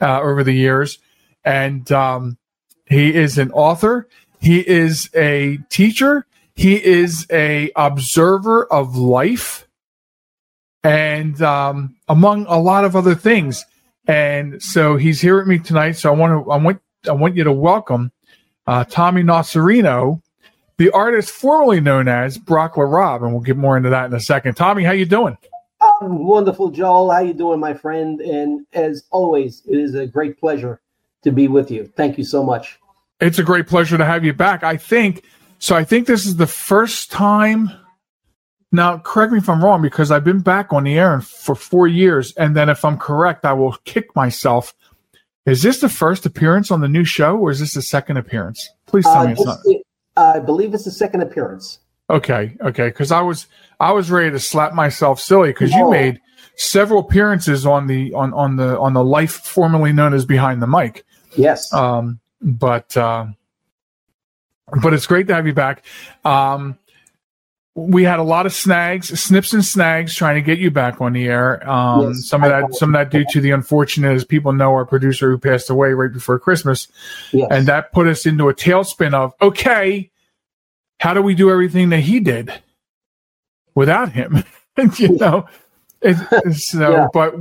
[0.00, 0.98] uh, over the years.
[1.44, 2.36] And um,
[2.86, 4.08] he is an author,
[4.38, 9.66] he is a teacher, he is a observer of life.
[10.82, 13.64] And um, among a lot of other things.
[14.06, 15.92] And so he's here with me tonight.
[15.92, 18.12] So i want to i want i want you to welcome
[18.66, 20.22] uh, tommy Nocerino,
[20.80, 24.20] the artist formerly known as brock Rob, and we'll get more into that in a
[24.20, 25.36] second tommy how you doing
[26.02, 27.10] Um, wonderful, Joel.
[27.10, 28.20] How you doing, my friend?
[28.20, 30.80] And as always, it is a great pleasure
[31.24, 31.90] to be with you.
[31.96, 32.78] Thank you so much.
[33.20, 35.22] it's a great pleasure to have you back i think
[35.58, 37.68] so i think this is the first time
[38.72, 41.86] now correct me if i'm wrong because i've been back on the air for four
[41.86, 44.74] years and then if i'm correct i will kick myself
[45.44, 48.70] is this the first appearance on the new show or is this the second appearance
[48.86, 49.58] please tell Uh, me it's not
[50.20, 51.78] I believe it's the second appearance.
[52.08, 53.46] okay okay because i was
[53.78, 56.20] i was ready to slap myself silly because you made
[56.60, 60.66] several appearances on the on on the on the life formerly known as Behind the
[60.66, 61.04] Mic.
[61.36, 61.72] Yes.
[61.72, 63.26] Um, but uh,
[64.82, 65.84] but it's great to have you back.
[66.24, 66.78] Um,
[67.74, 71.12] we had a lot of snags, snips and snags, trying to get you back on
[71.12, 71.68] the air.
[71.68, 74.72] Um, Yes, some of that, some of that due to the unfortunate, as people know,
[74.72, 76.88] our producer who passed away right before Christmas,
[77.32, 77.48] yes.
[77.50, 80.09] and that put us into a tailspin of okay,
[81.00, 82.52] how do we do everything that he did
[83.74, 84.44] without him?
[84.98, 85.46] you know,
[86.02, 86.16] it,
[86.54, 87.08] so Yeah.
[87.12, 87.34] but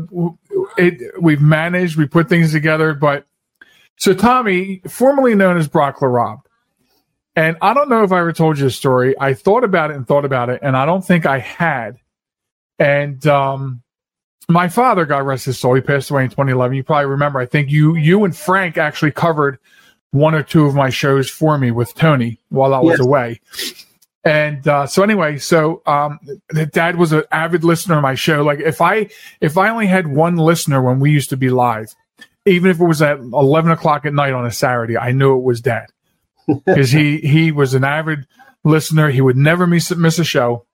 [0.77, 3.25] it we've managed, we put things together, but
[3.97, 6.41] so Tommy, formerly known as Brock LaRobb,
[7.35, 9.15] and I don't know if I ever told you a story.
[9.19, 11.97] I thought about it and thought about it, and I don't think I had.
[12.79, 13.83] And um,
[14.49, 16.77] my father, God rest his soul, he passed away in 2011.
[16.77, 17.39] You probably remember.
[17.39, 19.59] I think you you and Frank actually covered
[20.11, 23.05] one or two of my shows for me with Tony while I was Yes.
[23.05, 23.41] away.
[24.23, 26.19] And uh, so anyway, so um,
[26.71, 28.43] Dad was an avid listener of my show.
[28.43, 31.95] Like if I if I only had one listener when we used to be live,
[32.45, 35.43] even if it was at eleven o'clock at night on a Saturday, I knew it
[35.43, 35.87] was Dad
[36.65, 38.27] because he he was an avid
[38.65, 39.09] listener.
[39.09, 40.65] He would never miss miss a show.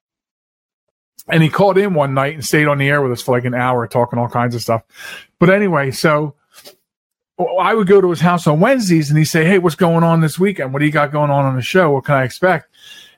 [1.27, 3.45] And he called in one night and stayed on the air with us for like
[3.45, 4.83] an hour, talking all kinds of stuff.
[5.39, 6.35] But anyway, so
[7.37, 10.03] well, I would go to his house on Wednesdays and he'd say, Hey, what's going
[10.03, 10.73] on this weekend?
[10.73, 11.91] What do you got going on on the show?
[11.91, 12.69] What can I expect?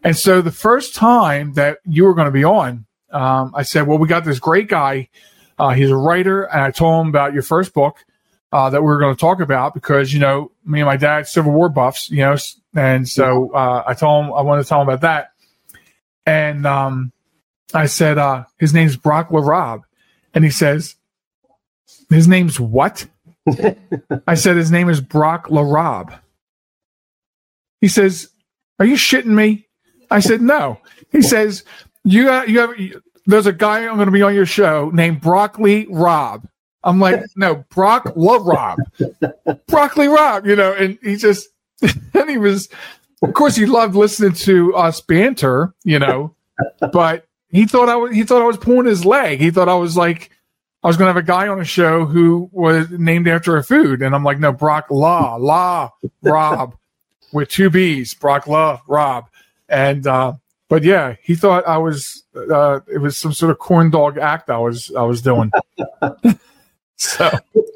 [0.03, 3.87] And so the first time that you were going to be on, um, I said,
[3.87, 5.09] Well, we got this great guy.
[5.59, 6.43] Uh, he's a writer.
[6.43, 7.97] And I told him about your first book
[8.51, 11.27] uh, that we were going to talk about because, you know, me and my dad,
[11.27, 12.37] Civil War buffs, you know,
[12.75, 15.31] and so uh, I told him, I wanted to tell him about that.
[16.25, 17.11] And um,
[17.73, 19.83] I said, uh, His name's Brock LaRobb.
[20.33, 20.95] And he says,
[22.09, 23.07] His name's what?
[24.27, 26.17] I said, His name is Brock LaRobb.
[27.81, 28.29] He says,
[28.79, 29.67] Are you shitting me?
[30.09, 30.79] I said, No.
[31.11, 31.63] He says,
[32.03, 34.89] You have, you have, you- there's a guy I'm going to be on your show
[34.93, 36.47] named Broccoli Rob.
[36.83, 38.77] I'm like, No, Brock LaRobb.
[39.67, 41.47] Broccoli Rob, you know, and he just,
[42.13, 42.69] and he was,
[43.21, 46.35] of course, he loved listening to us banter, you know,
[46.93, 49.39] but he thought I was, he thought I was pulling his leg.
[49.39, 50.31] He thought I was like,
[50.83, 53.63] I was going to have a guy on a show who was named after a
[53.63, 54.01] food.
[54.01, 55.89] And I'm like, no, Brock La, La,
[56.21, 56.75] Rob
[57.33, 59.29] with two B's, Brock La, Rob.
[59.67, 60.33] And, uh,
[60.69, 64.49] but yeah, he thought I was, uh, it was some sort of corn dog act
[64.49, 65.51] I was, I was doing.
[66.95, 67.29] so,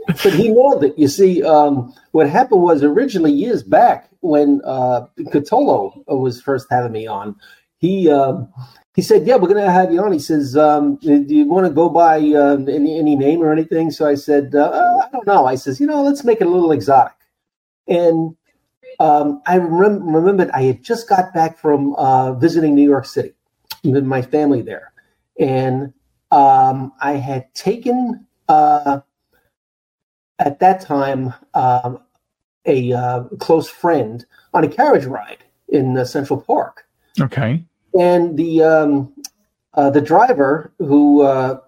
[0.07, 0.97] but he nailed it.
[0.97, 6.91] You see, um, what happened was originally years back when uh, Catolo was first having
[6.91, 7.35] me on,
[7.77, 8.47] he um,
[8.93, 11.65] he said, "Yeah, we're going to have you on." He says, um, "Do you want
[11.65, 15.25] to go by uh, any any name or anything?" So I said, uh, "I don't
[15.25, 17.13] know." I says, "You know, let's make it a little exotic."
[17.87, 18.35] And
[18.99, 23.33] um, I rem- remembered I had just got back from uh, visiting New York City
[23.83, 24.91] with my family there,
[25.39, 25.93] and
[26.31, 28.27] um, I had taken.
[28.49, 29.01] Uh,
[30.39, 31.99] at that time um,
[32.65, 34.25] a uh, close friend
[34.55, 36.87] on a carriage ride in uh, Central Park,
[37.19, 37.63] okay.
[37.97, 39.13] And the um,
[39.73, 41.59] uh, the driver, who uh,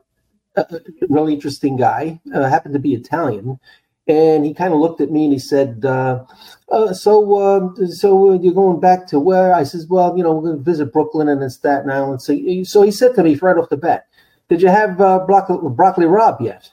[0.56, 0.66] a
[1.10, 3.60] really interesting guy, uh, happened to be Italian,
[4.08, 6.24] and he kind of looked at me and he said, uh,
[6.72, 10.50] uh, "So, uh, so you're going back to where?" I says, "Well, you know, we're
[10.50, 13.58] going to visit Brooklyn and then Staten Island." So, so he said to me right
[13.58, 14.08] off the bat,
[14.50, 16.70] "Did you have uh, broccoli, broccoli Rob yet?"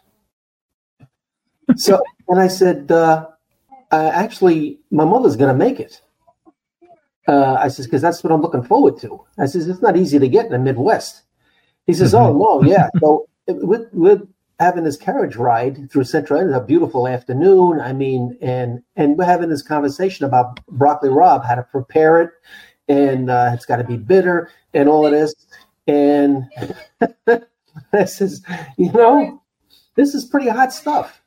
[1.76, 3.28] so, and I said, uh,
[3.92, 6.00] uh, "Actually, my mother's going to make it."
[7.30, 9.24] Uh, I says, because that's what I'm looking forward to.
[9.38, 11.22] I says, it's not easy to get in the Midwest.
[11.86, 12.88] He says, oh, no, yeah.
[12.98, 14.26] So with, with
[14.58, 17.80] having this carriage ride through Central, it's a beautiful afternoon.
[17.80, 22.30] I mean, and and we're having this conversation about broccoli Rob, how to prepare it,
[22.88, 25.32] and uh, it's got to be bitter and all of this.
[25.86, 26.48] And
[27.92, 28.42] I says,
[28.76, 29.40] you know,
[29.94, 31.22] this is pretty hot stuff.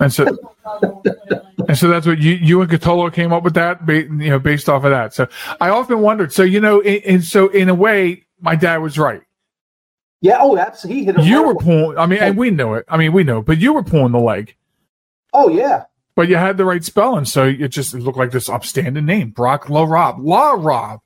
[0.00, 0.26] And so,
[1.68, 4.68] and so that's what you, you and Catolo came up with that, you know, based
[4.68, 5.14] off of that.
[5.14, 5.28] So
[5.60, 6.32] I often wondered.
[6.32, 9.22] So you know, in, and so in a way, my dad was right.
[10.20, 11.00] Yeah, oh, absolutely.
[11.00, 11.98] He hit You were pulling.
[11.98, 12.38] I mean, and oh.
[12.38, 12.84] we know it.
[12.88, 14.54] I mean, we know, it, but you were pulling the leg.
[15.32, 15.84] Oh, yeah.
[16.14, 19.68] But you had the right spelling, so it just looked like this upstanding name, Brock
[19.70, 21.00] La Rob, La Rob,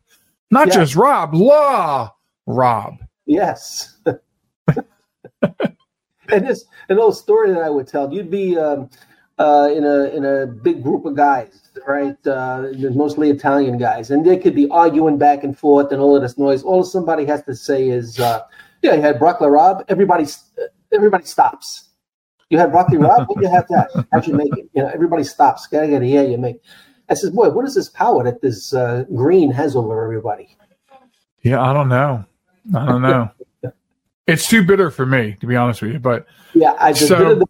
[0.50, 0.74] not Yeah.
[0.74, 2.10] just Rob, La
[2.46, 2.98] Rob.
[3.24, 3.96] Yes.
[6.30, 8.12] and this an old story that I would tell.
[8.12, 8.90] You'd be um,
[9.38, 12.16] uh, in a in a big group of guys, right?
[12.26, 16.22] Uh, mostly Italian guys, and they could be arguing back and forth and all of
[16.22, 16.62] this noise.
[16.62, 18.42] All somebody has to say is, uh,
[18.82, 20.26] "Yeah, you had broccoli Rob." Everybody,
[20.92, 21.90] everybody stops.
[22.50, 23.28] You had broccoli Rob.
[23.28, 24.06] What do you have that?
[24.12, 24.68] How'd you make it?
[24.72, 25.66] You know, everybody stops.
[25.66, 26.60] Gotta get a yeah, you make.
[27.08, 30.56] I says, boy, what is this power that this uh, green has over everybody?
[31.42, 32.24] Yeah, I don't know.
[32.74, 33.30] I don't know.
[34.26, 35.98] It's too bitter for me, to be honest with you.
[36.00, 37.46] But Yeah, I So- bitter the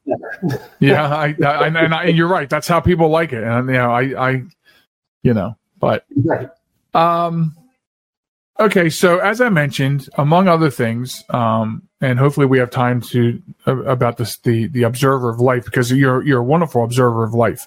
[0.51, 0.63] better.
[0.81, 2.49] yeah, I, I and, I, and you're right.
[2.51, 4.43] That's how people like it, and you know, I, I,
[5.23, 6.51] you know, but right.
[6.95, 7.57] um,
[8.61, 8.91] okay.
[8.91, 13.83] So as I mentioned, among other things, um, and hopefully we have time to uh,
[13.85, 17.67] about this the the observer of life because you're you're a wonderful observer of life,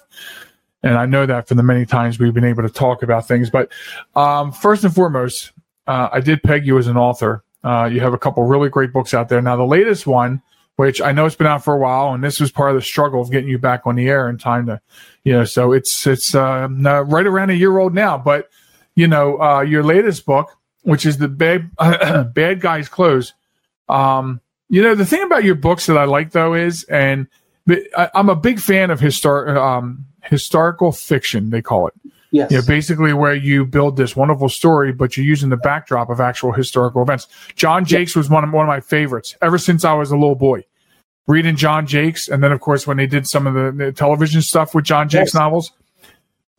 [0.84, 3.50] and I know that from the many times we've been able to talk about things.
[3.50, 3.72] But
[4.14, 5.50] um, first and foremost,
[5.88, 7.42] uh, I did peg you as an author.
[7.62, 9.40] Uh, you have a couple really great books out there.
[9.42, 10.42] Now the latest one.
[10.76, 12.80] Which I know it's been out for a while, and this was part of the
[12.80, 14.80] struggle of getting you back on the air in time to,
[15.24, 15.44] you know.
[15.44, 18.16] So it's it's um, uh, right around a year old now.
[18.16, 18.48] But
[18.94, 21.70] you know, uh, your latest book, which is the bad
[22.34, 23.34] bad guys clothes.
[23.90, 24.40] Um,
[24.70, 27.26] you know, the thing about your books that I like though is, and
[27.68, 31.50] I, I'm a big fan of histor- um, historical fiction.
[31.50, 31.94] They call it.
[32.32, 32.50] Yes.
[32.50, 36.20] You know, basically where you build this wonderful story, but you're using the backdrop of
[36.20, 37.26] actual historical events.
[37.56, 40.36] John Jakes was one of one of my favorites ever since I was a little
[40.36, 40.64] boy.
[41.26, 44.42] Reading John Jakes, and then of course when they did some of the, the television
[44.42, 45.34] stuff with John Jakes Yes.
[45.34, 45.72] novels,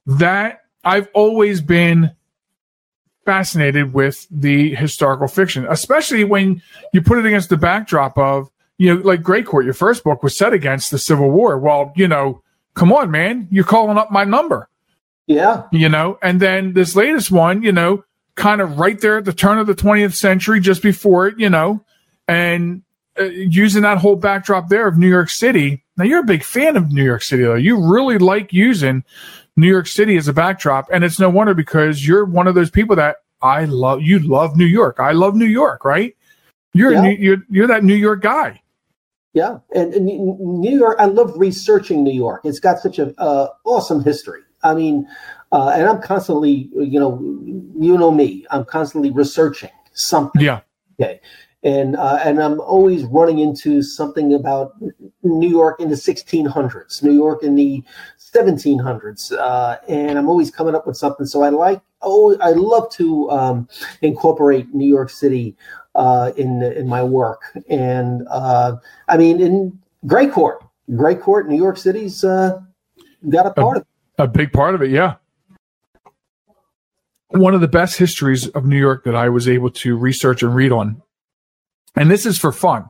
[0.06, 2.12] that I've always been
[3.26, 6.62] fascinated with the historical fiction, especially when
[6.92, 10.24] you put it against the backdrop of, you know, like Grey Court, your first book
[10.24, 11.58] was set against the Civil War.
[11.58, 12.42] Well, you know,
[12.74, 14.70] come on, man, you're calling up my number,
[15.34, 15.64] Yeah.
[15.72, 18.04] you know, and then this latest one, you know,
[18.36, 21.50] kind of right there at the turn of the 20th century, just before it, you
[21.50, 21.84] know,
[22.28, 22.82] and
[23.20, 25.84] uh, using that whole backdrop there of New York City.
[25.98, 27.56] Now, you're a big fan of New York City, though.
[27.56, 29.04] You really like using
[29.58, 32.72] New York City as a backdrop, and it's no wonder because you're one of those
[32.72, 34.02] people that I love.
[34.02, 35.00] You love New York.
[35.00, 36.16] I love New York, right?
[36.74, 37.02] You're Yeah.
[37.02, 38.62] New, you're you're that New York guy.
[39.34, 40.98] Yeah, and, and New York.
[41.00, 42.42] I love researching New York.
[42.44, 44.42] It's got such a uh, awesome history.
[44.64, 45.08] I mean,
[45.52, 47.20] uh, and I'm constantly, you know,
[47.78, 48.46] you know me.
[48.52, 50.42] I'm constantly researching something.
[50.42, 50.62] Yeah,
[51.02, 51.20] Okay,
[51.64, 54.76] and uh, and I'm always running into something about
[55.24, 57.84] New York in the 1600s, New York in the
[58.20, 61.26] 1700s, uh, and I'm always coming up with something.
[61.26, 63.70] So I like, oh, I love to um,
[64.02, 65.56] incorporate New York City
[65.96, 68.76] uh, in in my work, and uh,
[69.08, 70.64] I mean in Grey Court,
[70.96, 72.60] Grey Court, New York City's uh,
[73.30, 73.88] got a part of it.
[74.22, 74.92] A big part of it.
[74.92, 75.16] Yeah.
[77.30, 80.54] One of the best histories of New York that I was able to research and
[80.54, 81.02] read on.
[81.96, 82.90] And this is for fun.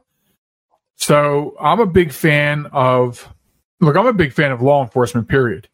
[0.98, 3.28] So I'm a big fan of,
[3.80, 5.68] look, I'm a big fan of law enforcement, period.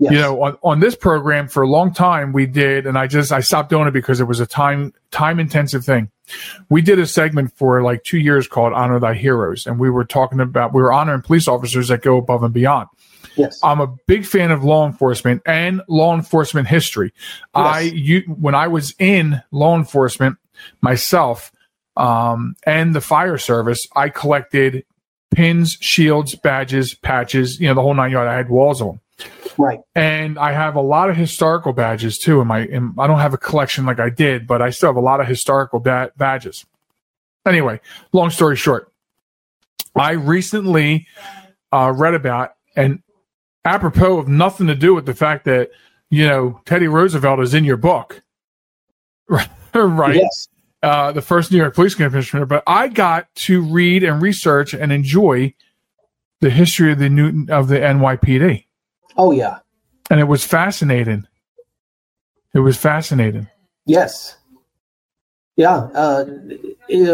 [0.00, 0.12] Yes.
[0.12, 3.32] You know, on, on this program for a long time we did, and I just
[3.32, 6.08] I stopped doing it because it was a time time intensive thing.
[6.68, 10.04] We did a segment for like two years called Honor Thy Heroes, and we were
[10.04, 12.86] talking about we were honoring police officers that go above and beyond.
[13.36, 17.12] Yes, I'm a big fan of law enforcement and law enforcement history.
[17.54, 20.36] I you when I was in law enforcement
[20.80, 21.52] myself
[21.96, 24.84] um, and the fire service, I collected
[25.30, 28.28] pins, shields, badges, patches, you know, the whole nine yard.
[28.28, 29.00] I had walls on.
[29.58, 29.80] right.
[29.94, 32.40] And I have a lot of historical badges too.
[32.40, 34.96] In my, in, I don't have a collection like I did, but I still have
[34.96, 36.64] a lot of historical ba- badges.
[37.44, 37.80] Anyway,
[38.12, 38.92] long story short,
[39.96, 41.06] I recently
[41.72, 43.02] uh, read about and
[43.68, 45.70] apropos of nothing to do with the fact that
[46.10, 48.22] you know Teddy Roosevelt is in your book,
[49.28, 50.16] right?
[50.16, 50.48] Yes.
[50.82, 54.90] uh, the first New York Police Commissioner, but I got to read and research and
[54.92, 55.54] enjoy
[56.40, 58.64] the history of the Newton of the NYPD,
[59.16, 59.58] Oh yeah.
[60.10, 61.26] and it was fascinating.
[62.54, 63.46] It was fascinating.
[63.86, 64.36] Yes.
[65.56, 65.88] Yeah.
[65.94, 66.24] Uh,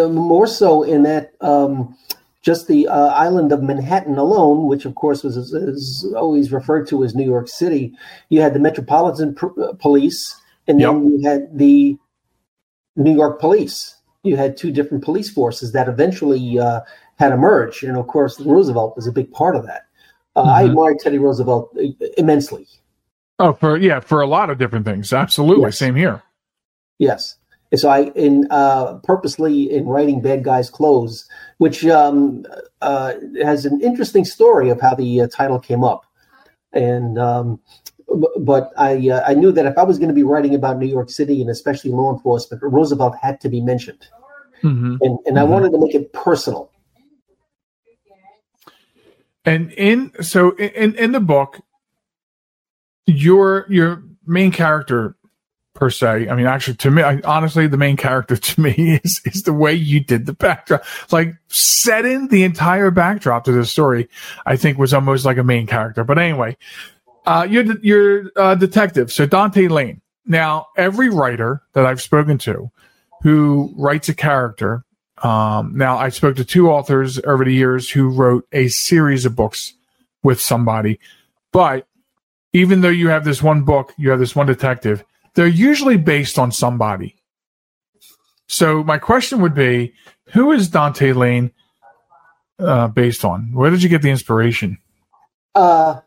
[0.09, 1.96] more so in that um,
[2.45, 6.86] just the uh, island of Manhattan alone, which of course was is, is always referred
[6.88, 7.92] to as New York City,
[8.28, 10.38] you had the Metropolitan Pr- uh, Police,
[10.68, 11.97] and then you had the
[12.97, 13.97] New York Police.
[14.22, 16.80] You had two different police forces that eventually uh,
[17.18, 19.86] had emerged, and of course Roosevelt was a big part of that.
[20.36, 20.68] Uh, I Mhm.
[20.70, 22.66] admired Teddy Roosevelt uh, immensely.
[23.38, 25.12] Oh, for yeah, for a lot of different things.
[25.12, 25.78] Absolutely, Yes.
[25.78, 26.22] same here.
[26.99, 27.36] Yes.
[27.75, 32.47] And so I, in uh, purposely in writing "Bad Guys Clothes," which um,
[32.81, 36.07] uh, has an interesting story of how the uh, title came up,
[36.72, 37.59] and um,
[38.09, 40.79] b- but I uh, I knew that if I was going to be writing about
[40.79, 44.07] New York City and especially law enforcement, Roosevelt had to be mentioned,
[44.62, 45.49] hmm and and I Mhm.
[45.49, 46.70] wanted to make it personal.
[49.45, 51.61] And in so in in the book,
[53.07, 55.16] your your main character
[55.75, 56.29] per se.
[56.29, 59.53] I mean, actually, to me, I, honestly, the main character to me is is the
[59.53, 64.09] way you did the backdrop, like setting the entire backdrop to the story.
[64.47, 66.05] I think was almost like a main character.
[66.05, 66.57] But anyway,
[67.27, 70.01] uh, you're you're a detective, so Dante Lane.
[70.27, 72.70] Now, every writer that I've spoken to
[73.22, 74.85] who writes a character
[75.22, 79.37] Um, now, I spoke to two authors over the years who wrote a series of
[79.37, 79.75] books
[80.22, 80.99] with somebody,
[81.53, 81.87] but
[82.53, 85.05] even though you have this one book, you have this one detective,
[85.35, 87.16] they're usually based on somebody.
[88.47, 89.95] So my question would be,
[90.32, 91.53] who is Dante Lane
[92.59, 93.53] uh, based on?
[93.53, 94.78] Where did you get the inspiration?
[95.55, 96.01] Uh,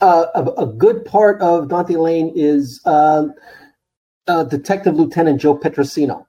[0.00, 3.26] uh, a, a, good part of Dante Lane is uh,
[4.26, 6.24] uh, Detective Lieutenant Joe Petrosino.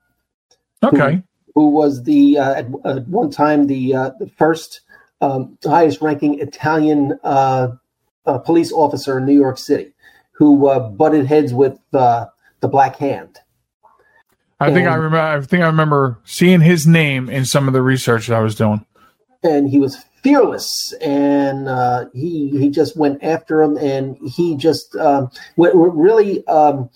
[0.83, 1.23] Okay.
[1.55, 4.81] Who, who was the uh, at, at, one time the the first
[5.21, 7.17] um, highest ranking Italian
[8.25, 9.93] police officer in New York City,
[10.41, 12.31] who butted heads with the
[12.61, 13.37] Black Hand.
[14.59, 15.19] I and, think I remember.
[15.19, 18.55] I think I remember seeing his name in some of the research that I was
[18.55, 18.83] doing.
[19.43, 24.95] And he was fearless, and uh, he he just went after him, and he just
[24.95, 26.89] um, what really um,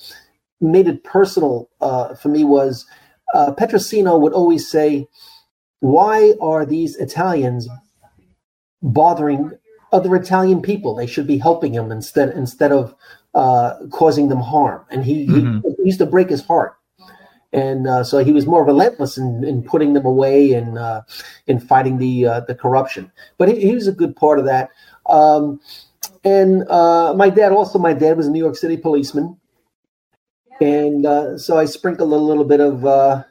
[0.60, 2.88] made it personal uh, for me was
[3.36, 5.08] uh, Petrosino would always say,
[5.82, 7.68] "Why are these Italians
[8.82, 9.52] bothering
[9.92, 10.96] other Italian people?
[10.96, 12.96] They should be helping them instead instead of
[13.36, 15.60] uh, causing them harm." And he, mm-hmm.
[15.78, 16.78] he used to break his heart
[17.56, 21.02] and uh, so he was more relentless in, in putting them away and uh,
[21.48, 23.10] in fighting the uh, the corruption.
[23.38, 24.72] But he, he, was a good part of that.
[25.06, 25.62] Um,
[26.26, 29.38] and uh, my dad also, my dad was a New York City policeman,
[30.60, 33.24] and uh, so I sprinkled a little bit of uh,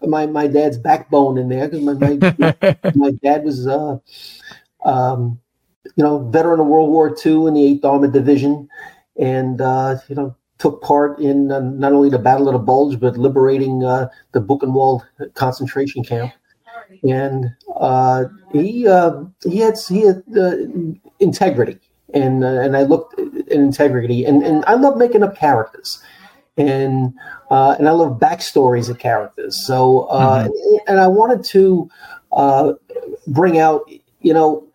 [0.00, 3.68] my my dad's backbone in there because my my, my, dad was.
[4.84, 5.38] Um,
[5.96, 8.68] you know, veteran of World War II in the Eighth Armored Division,
[9.18, 9.60] and
[10.08, 13.82] you know, took part in uh, not only the Battle of the Bulge, but liberating
[13.82, 15.02] uh, the Buchenwald
[15.34, 16.32] concentration camp.
[17.02, 17.46] And
[17.80, 20.56] uh, he uh, he had he had uh,
[21.18, 21.80] integrity,
[22.14, 26.00] and uh, and I looked at integrity, and, and I love making up characters,
[26.56, 27.12] and
[27.50, 29.66] and I love backstories of characters.
[29.66, 30.76] So mm-hmm.
[30.86, 31.90] and I wanted to
[33.26, 33.90] bring out,
[34.20, 34.68] you know,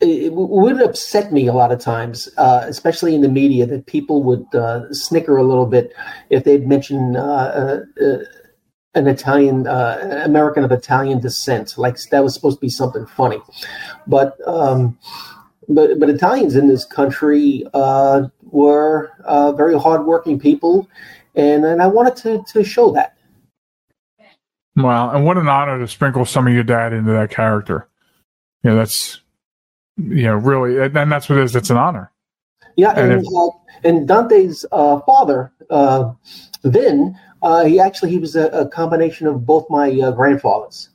[0.00, 4.22] it would upset me a lot of times, uh, especially in the media, that people
[4.24, 5.92] would uh, snicker a little bit
[6.28, 8.18] if they'd mention uh, uh, uh
[8.94, 13.38] an Italian uh, American of Italian descent, like that was supposed to be something funny.
[14.06, 14.98] But um,
[15.68, 19.10] but but Italians in this country were
[19.56, 20.88] very hardworking people,
[21.34, 23.16] and and I wanted to to show that.
[24.76, 27.88] Wow, and what an honor to sprinkle some of your dad into that character.
[28.62, 29.20] Yeah, that's
[29.96, 31.56] you know, really, and that's what it is.
[31.56, 32.12] It's an honor.
[32.76, 33.48] Yeah, and, and, if, uh,
[33.84, 36.12] and Dante's uh, father, uh,
[36.64, 40.90] Vin, uh, he actually he was a, a, combination of both my uh, grandfathers.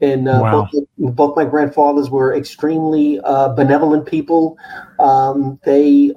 [0.00, 0.68] And uh, wow.
[0.72, 3.20] both, both, my grandfathers were extremely
[3.54, 4.56] benevolent people.
[4.98, 6.10] Um, they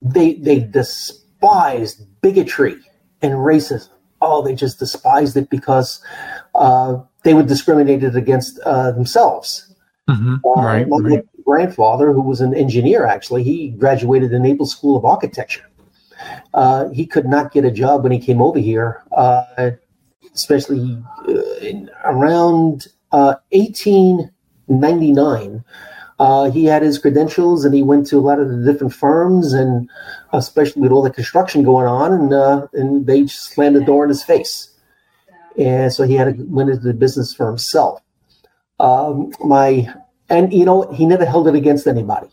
[0.00, 2.76] they they despised bigotry
[3.20, 3.90] and racism.
[4.22, 6.02] Oh, they just despised it because
[7.26, 9.74] they were discriminated against uh, themselves.
[10.08, 10.36] Mm-hmm.
[10.44, 11.24] Uh, right, my right.
[11.44, 15.68] grandfather, who was an engineer, actually, he graduated the Naples School of Architecture.
[16.54, 19.72] Uh, he could not get a job when he came over here, uh,
[20.34, 25.64] especially uh, in, around 1899.
[26.20, 29.52] Uh, he had his credentials and he went to a lot of the different firms
[29.52, 29.90] and
[30.32, 34.08] especially with all the construction going on and uh, and they slammed the door in
[34.08, 34.70] his face
[35.58, 38.00] and so he had to went into the business for himself.
[38.78, 39.92] Um, my
[40.28, 42.28] and you know he never held it against anybody.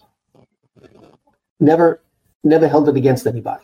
[1.60, 2.02] Never,
[2.44, 3.64] never held it against anybody.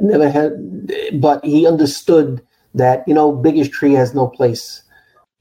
[0.00, 4.82] Never had, but he understood that you know biggest tree has no place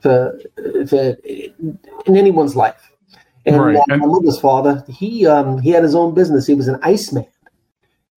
[0.01, 0.39] for,
[0.87, 2.91] for in anyone's life.
[3.45, 3.77] And, right.
[3.77, 6.47] uh, my mother's father, he um, he had his own business.
[6.47, 7.27] He was an iceman.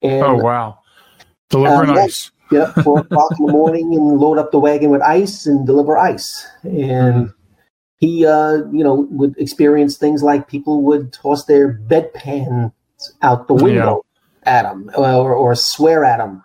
[0.00, 0.78] And, oh wow!
[1.50, 4.90] Delivering um, ice get up four o'clock in the morning and load up the wagon
[4.90, 6.46] with ice and deliver ice.
[6.62, 7.32] And mm-hmm.
[7.98, 12.72] he, uh, you know, would experience things like people would toss their bedpans
[13.22, 14.04] out the window
[14.44, 14.58] yeah.
[14.58, 16.42] at him or, or swear at him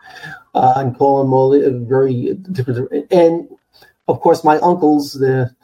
[0.53, 1.51] uh, and call him all
[1.85, 3.11] very different.
[3.11, 3.49] And
[4.07, 5.55] of course, my uncles, the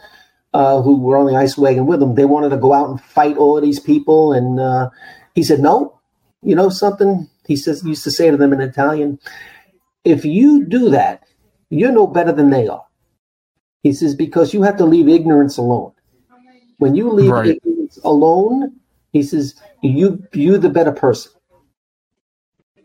[0.53, 2.99] uh, who were on the ice wagon with him, they wanted to go out and
[3.01, 4.33] fight all of these people.
[4.33, 4.89] And uh,
[5.35, 5.99] he said, no,
[6.41, 7.29] you know something?
[7.45, 9.19] He says, used to say to them in Italian,
[10.04, 11.24] if you do that,
[11.70, 12.86] you're no better than they are.
[13.84, 15.93] He says, because you have to leave ignorance alone.
[16.78, 17.47] When you leave right.
[17.47, 18.76] ignorance alone,
[19.12, 21.32] he says, you you the better person.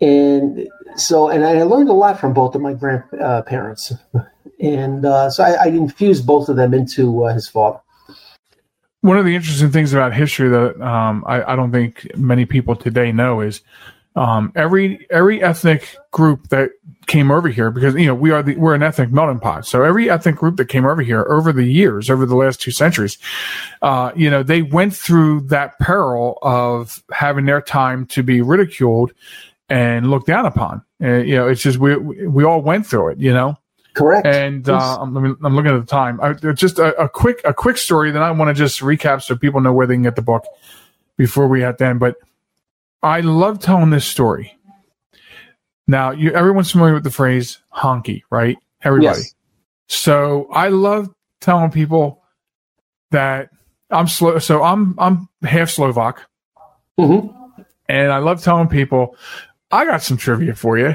[0.00, 3.92] And so, and I learned a lot from both of my grandparents.
[4.14, 4.24] Uh,
[4.60, 7.80] and uh, so I, I, infused both of them into uh, his father.
[9.00, 12.74] One of the interesting things about history that um, I, I, don't think many people
[12.74, 13.60] today know is
[14.16, 16.70] um, every every ethnic group that
[17.06, 19.66] came over here because you know we are the, we're an ethnic melting pot.
[19.66, 22.70] So every ethnic group that came over here over the years, over the last two
[22.70, 23.18] centuries,
[23.82, 29.12] uh, you know, they went through that peril of having their time to be ridiculed
[29.68, 30.82] and looked down upon.
[31.00, 33.18] And, you know, it's just we we all went through it.
[33.18, 33.58] You know.
[33.94, 34.26] Correct.
[34.26, 36.20] And uh, I'm, I'm looking at the time.
[36.20, 38.10] I, just a, a, quick a quick story.
[38.10, 40.44] Then I want to just recap so people know where they can get the book
[41.16, 42.00] before we have to end.
[42.00, 42.16] But
[43.04, 44.56] I love telling this story.
[45.86, 48.56] Now, you everyone's familiar with the phrase honky, right?
[48.82, 49.18] Everybody.
[49.18, 49.34] Yes.
[49.88, 52.22] So I love telling people
[53.10, 53.50] that
[53.90, 54.38] I'm slow.
[54.38, 56.22] So I'm I'm half Slovak,
[56.98, 57.62] mm-hmm.
[57.90, 59.16] and I love telling people
[59.70, 60.94] I got some trivia for you.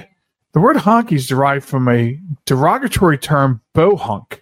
[0.53, 4.39] The word honky is derived from a derogatory term, bohunk.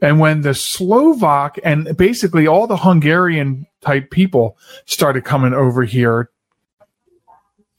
[0.00, 6.30] And when the Slovak and basically all the Hungarian type people started coming over here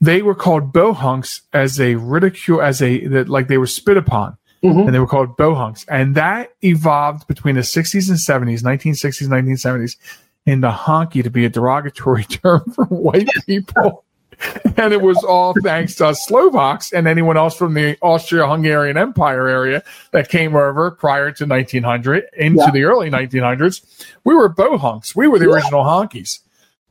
[0.02, 4.38] they were called bohunks as a ridicule, as a that like they were spit upon,
[4.64, 4.80] mm-hmm.
[4.80, 9.98] and they were called bohunks, and that evolved between the 60s and 70s, 1960s, 1970s,
[10.46, 14.06] into honky to be a derogatory term for white people.
[14.78, 19.84] and it was all thanks to Slovaks and anyone else from the Austria-Hungarian Empire area
[20.12, 22.72] that came over prior to 1900 into yeah.
[22.72, 23.82] the early 1900s.
[24.24, 25.14] We were bohunks.
[25.14, 25.56] We were the yeah.
[25.56, 26.40] original honkies.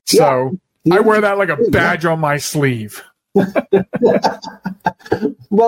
[0.05, 0.59] So
[0.93, 3.03] I wear that like a badge on my sleeve.
[3.35, 3.53] well,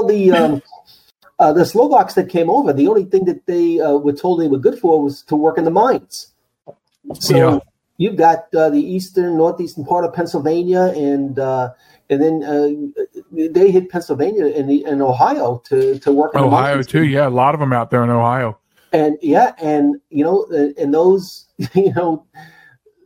[0.07, 0.63] the um,
[1.39, 4.49] uh, the Slovaks that came over, the only thing that they uh, were told they
[4.49, 6.33] were good for was to work in the mines.
[7.15, 7.59] So yeah.
[7.97, 11.71] you've got uh, the eastern, northeastern part of Pennsylvania, and uh,
[12.11, 12.69] and then uh,
[13.33, 16.35] they hit Pennsylvania and, and Ohio to to work.
[16.35, 18.59] in Ohio too, yeah, a lot of them out there in Ohio.
[18.93, 20.45] And yeah, and you know,
[20.77, 22.27] and those you know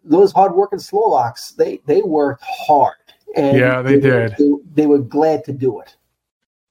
[0.05, 2.97] those hardworking Slovaks, they they worked hard.
[3.37, 4.37] And yeah, they, they did.
[4.39, 5.97] They, they, were glad to do it.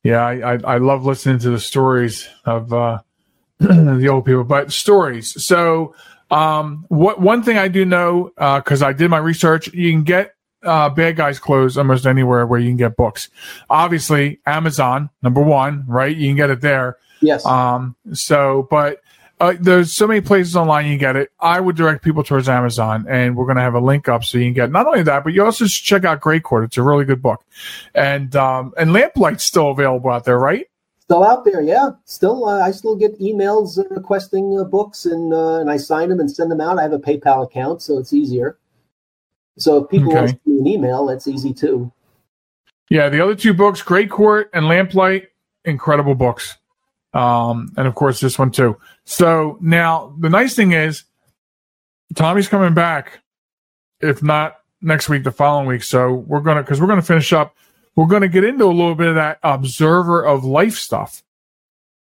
[0.04, 3.00] Yeah, I, I, I love listening to the stories of uh,
[3.60, 5.44] the old people, but stories.
[5.44, 5.94] So,
[6.32, 10.04] um, what one thing I do know because uh, I did my research, you can
[10.04, 13.30] get uh, bad guys clothes almost anywhere where you can get books.
[13.70, 16.16] Obviously, Amazon number one, right?
[16.16, 16.98] You can get it there.
[17.22, 17.46] Yes.
[17.46, 17.96] Um.
[18.14, 19.02] So, but
[19.40, 21.32] uh, there's so many places online you can get it.
[21.40, 24.38] I would direct people towards Amazon, and we're going to have a link up so
[24.38, 26.64] you can get not only that, but you also should check out Grey Court.
[26.66, 27.44] It's a really good book,
[27.94, 30.68] and um, and Lamplight's still available out there, right?
[31.00, 31.90] Still out there, yeah.
[32.06, 36.20] Still, uh, I still get emails requesting uh, books, and uh, and I sign them
[36.20, 36.80] and send them out.
[36.80, 38.58] I have a PayPal account, so it's easier.
[39.58, 40.16] So if people okay.
[40.16, 41.92] want to send an email, that's easy too.
[42.90, 45.28] Yeah, the other two books, Grey Court and Lamplight,
[45.66, 46.58] incredible books.
[47.14, 48.78] Um, and of course this one too.
[49.05, 51.03] So now the nice thing is
[52.16, 53.20] Tommy's coming back,
[54.01, 55.84] if not next week, the following week.
[55.84, 57.55] So we're gonna because we're gonna finish up.
[57.95, 61.24] We're gonna get into a little bit of that observer of life stuff,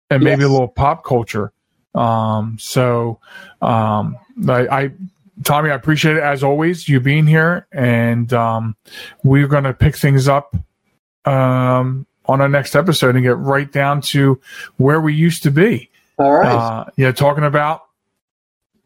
[0.09, 0.49] and maybe yes.
[0.49, 1.51] a little pop culture.
[1.93, 3.19] Um, so
[3.61, 4.91] um, I, I
[5.43, 8.75] Tommy, I appreciate it as always, you being here, and um,
[9.23, 10.55] we're going to pick things up
[11.25, 14.39] um, on our next episode and get right down to
[14.77, 15.89] where we used to be.
[16.17, 16.47] All right.
[16.47, 17.83] Uh, yeah, talking about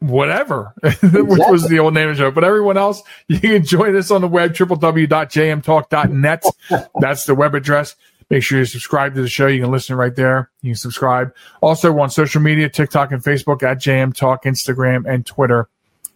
[0.00, 1.22] whatever, exactly.
[1.22, 2.30] which was the old name of the show.
[2.30, 6.44] But everyone else, you can join us on the web, www.jmtalk.net.
[7.00, 7.96] That's the web address.
[8.28, 9.46] Make sure you subscribe to the show.
[9.46, 10.50] You can listen right there.
[10.60, 11.32] You can subscribe.
[11.62, 15.68] Also on social media, TikTok and Facebook at JM Talk, Instagram and Twitter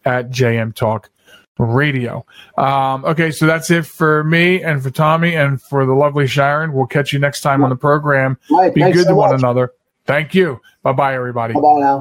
[0.04, 1.08] at JM Talk
[1.64, 2.24] radio.
[2.58, 6.72] Um, okay, so that's it for me and for Tommy and for the lovely Sharen.
[6.72, 8.38] We'll catch you next time on the program.
[8.50, 9.72] Right, Be good so to one another.
[10.06, 10.60] Thank you.
[10.82, 11.54] Bye bye, everybody.
[11.54, 12.00] Bye bye now.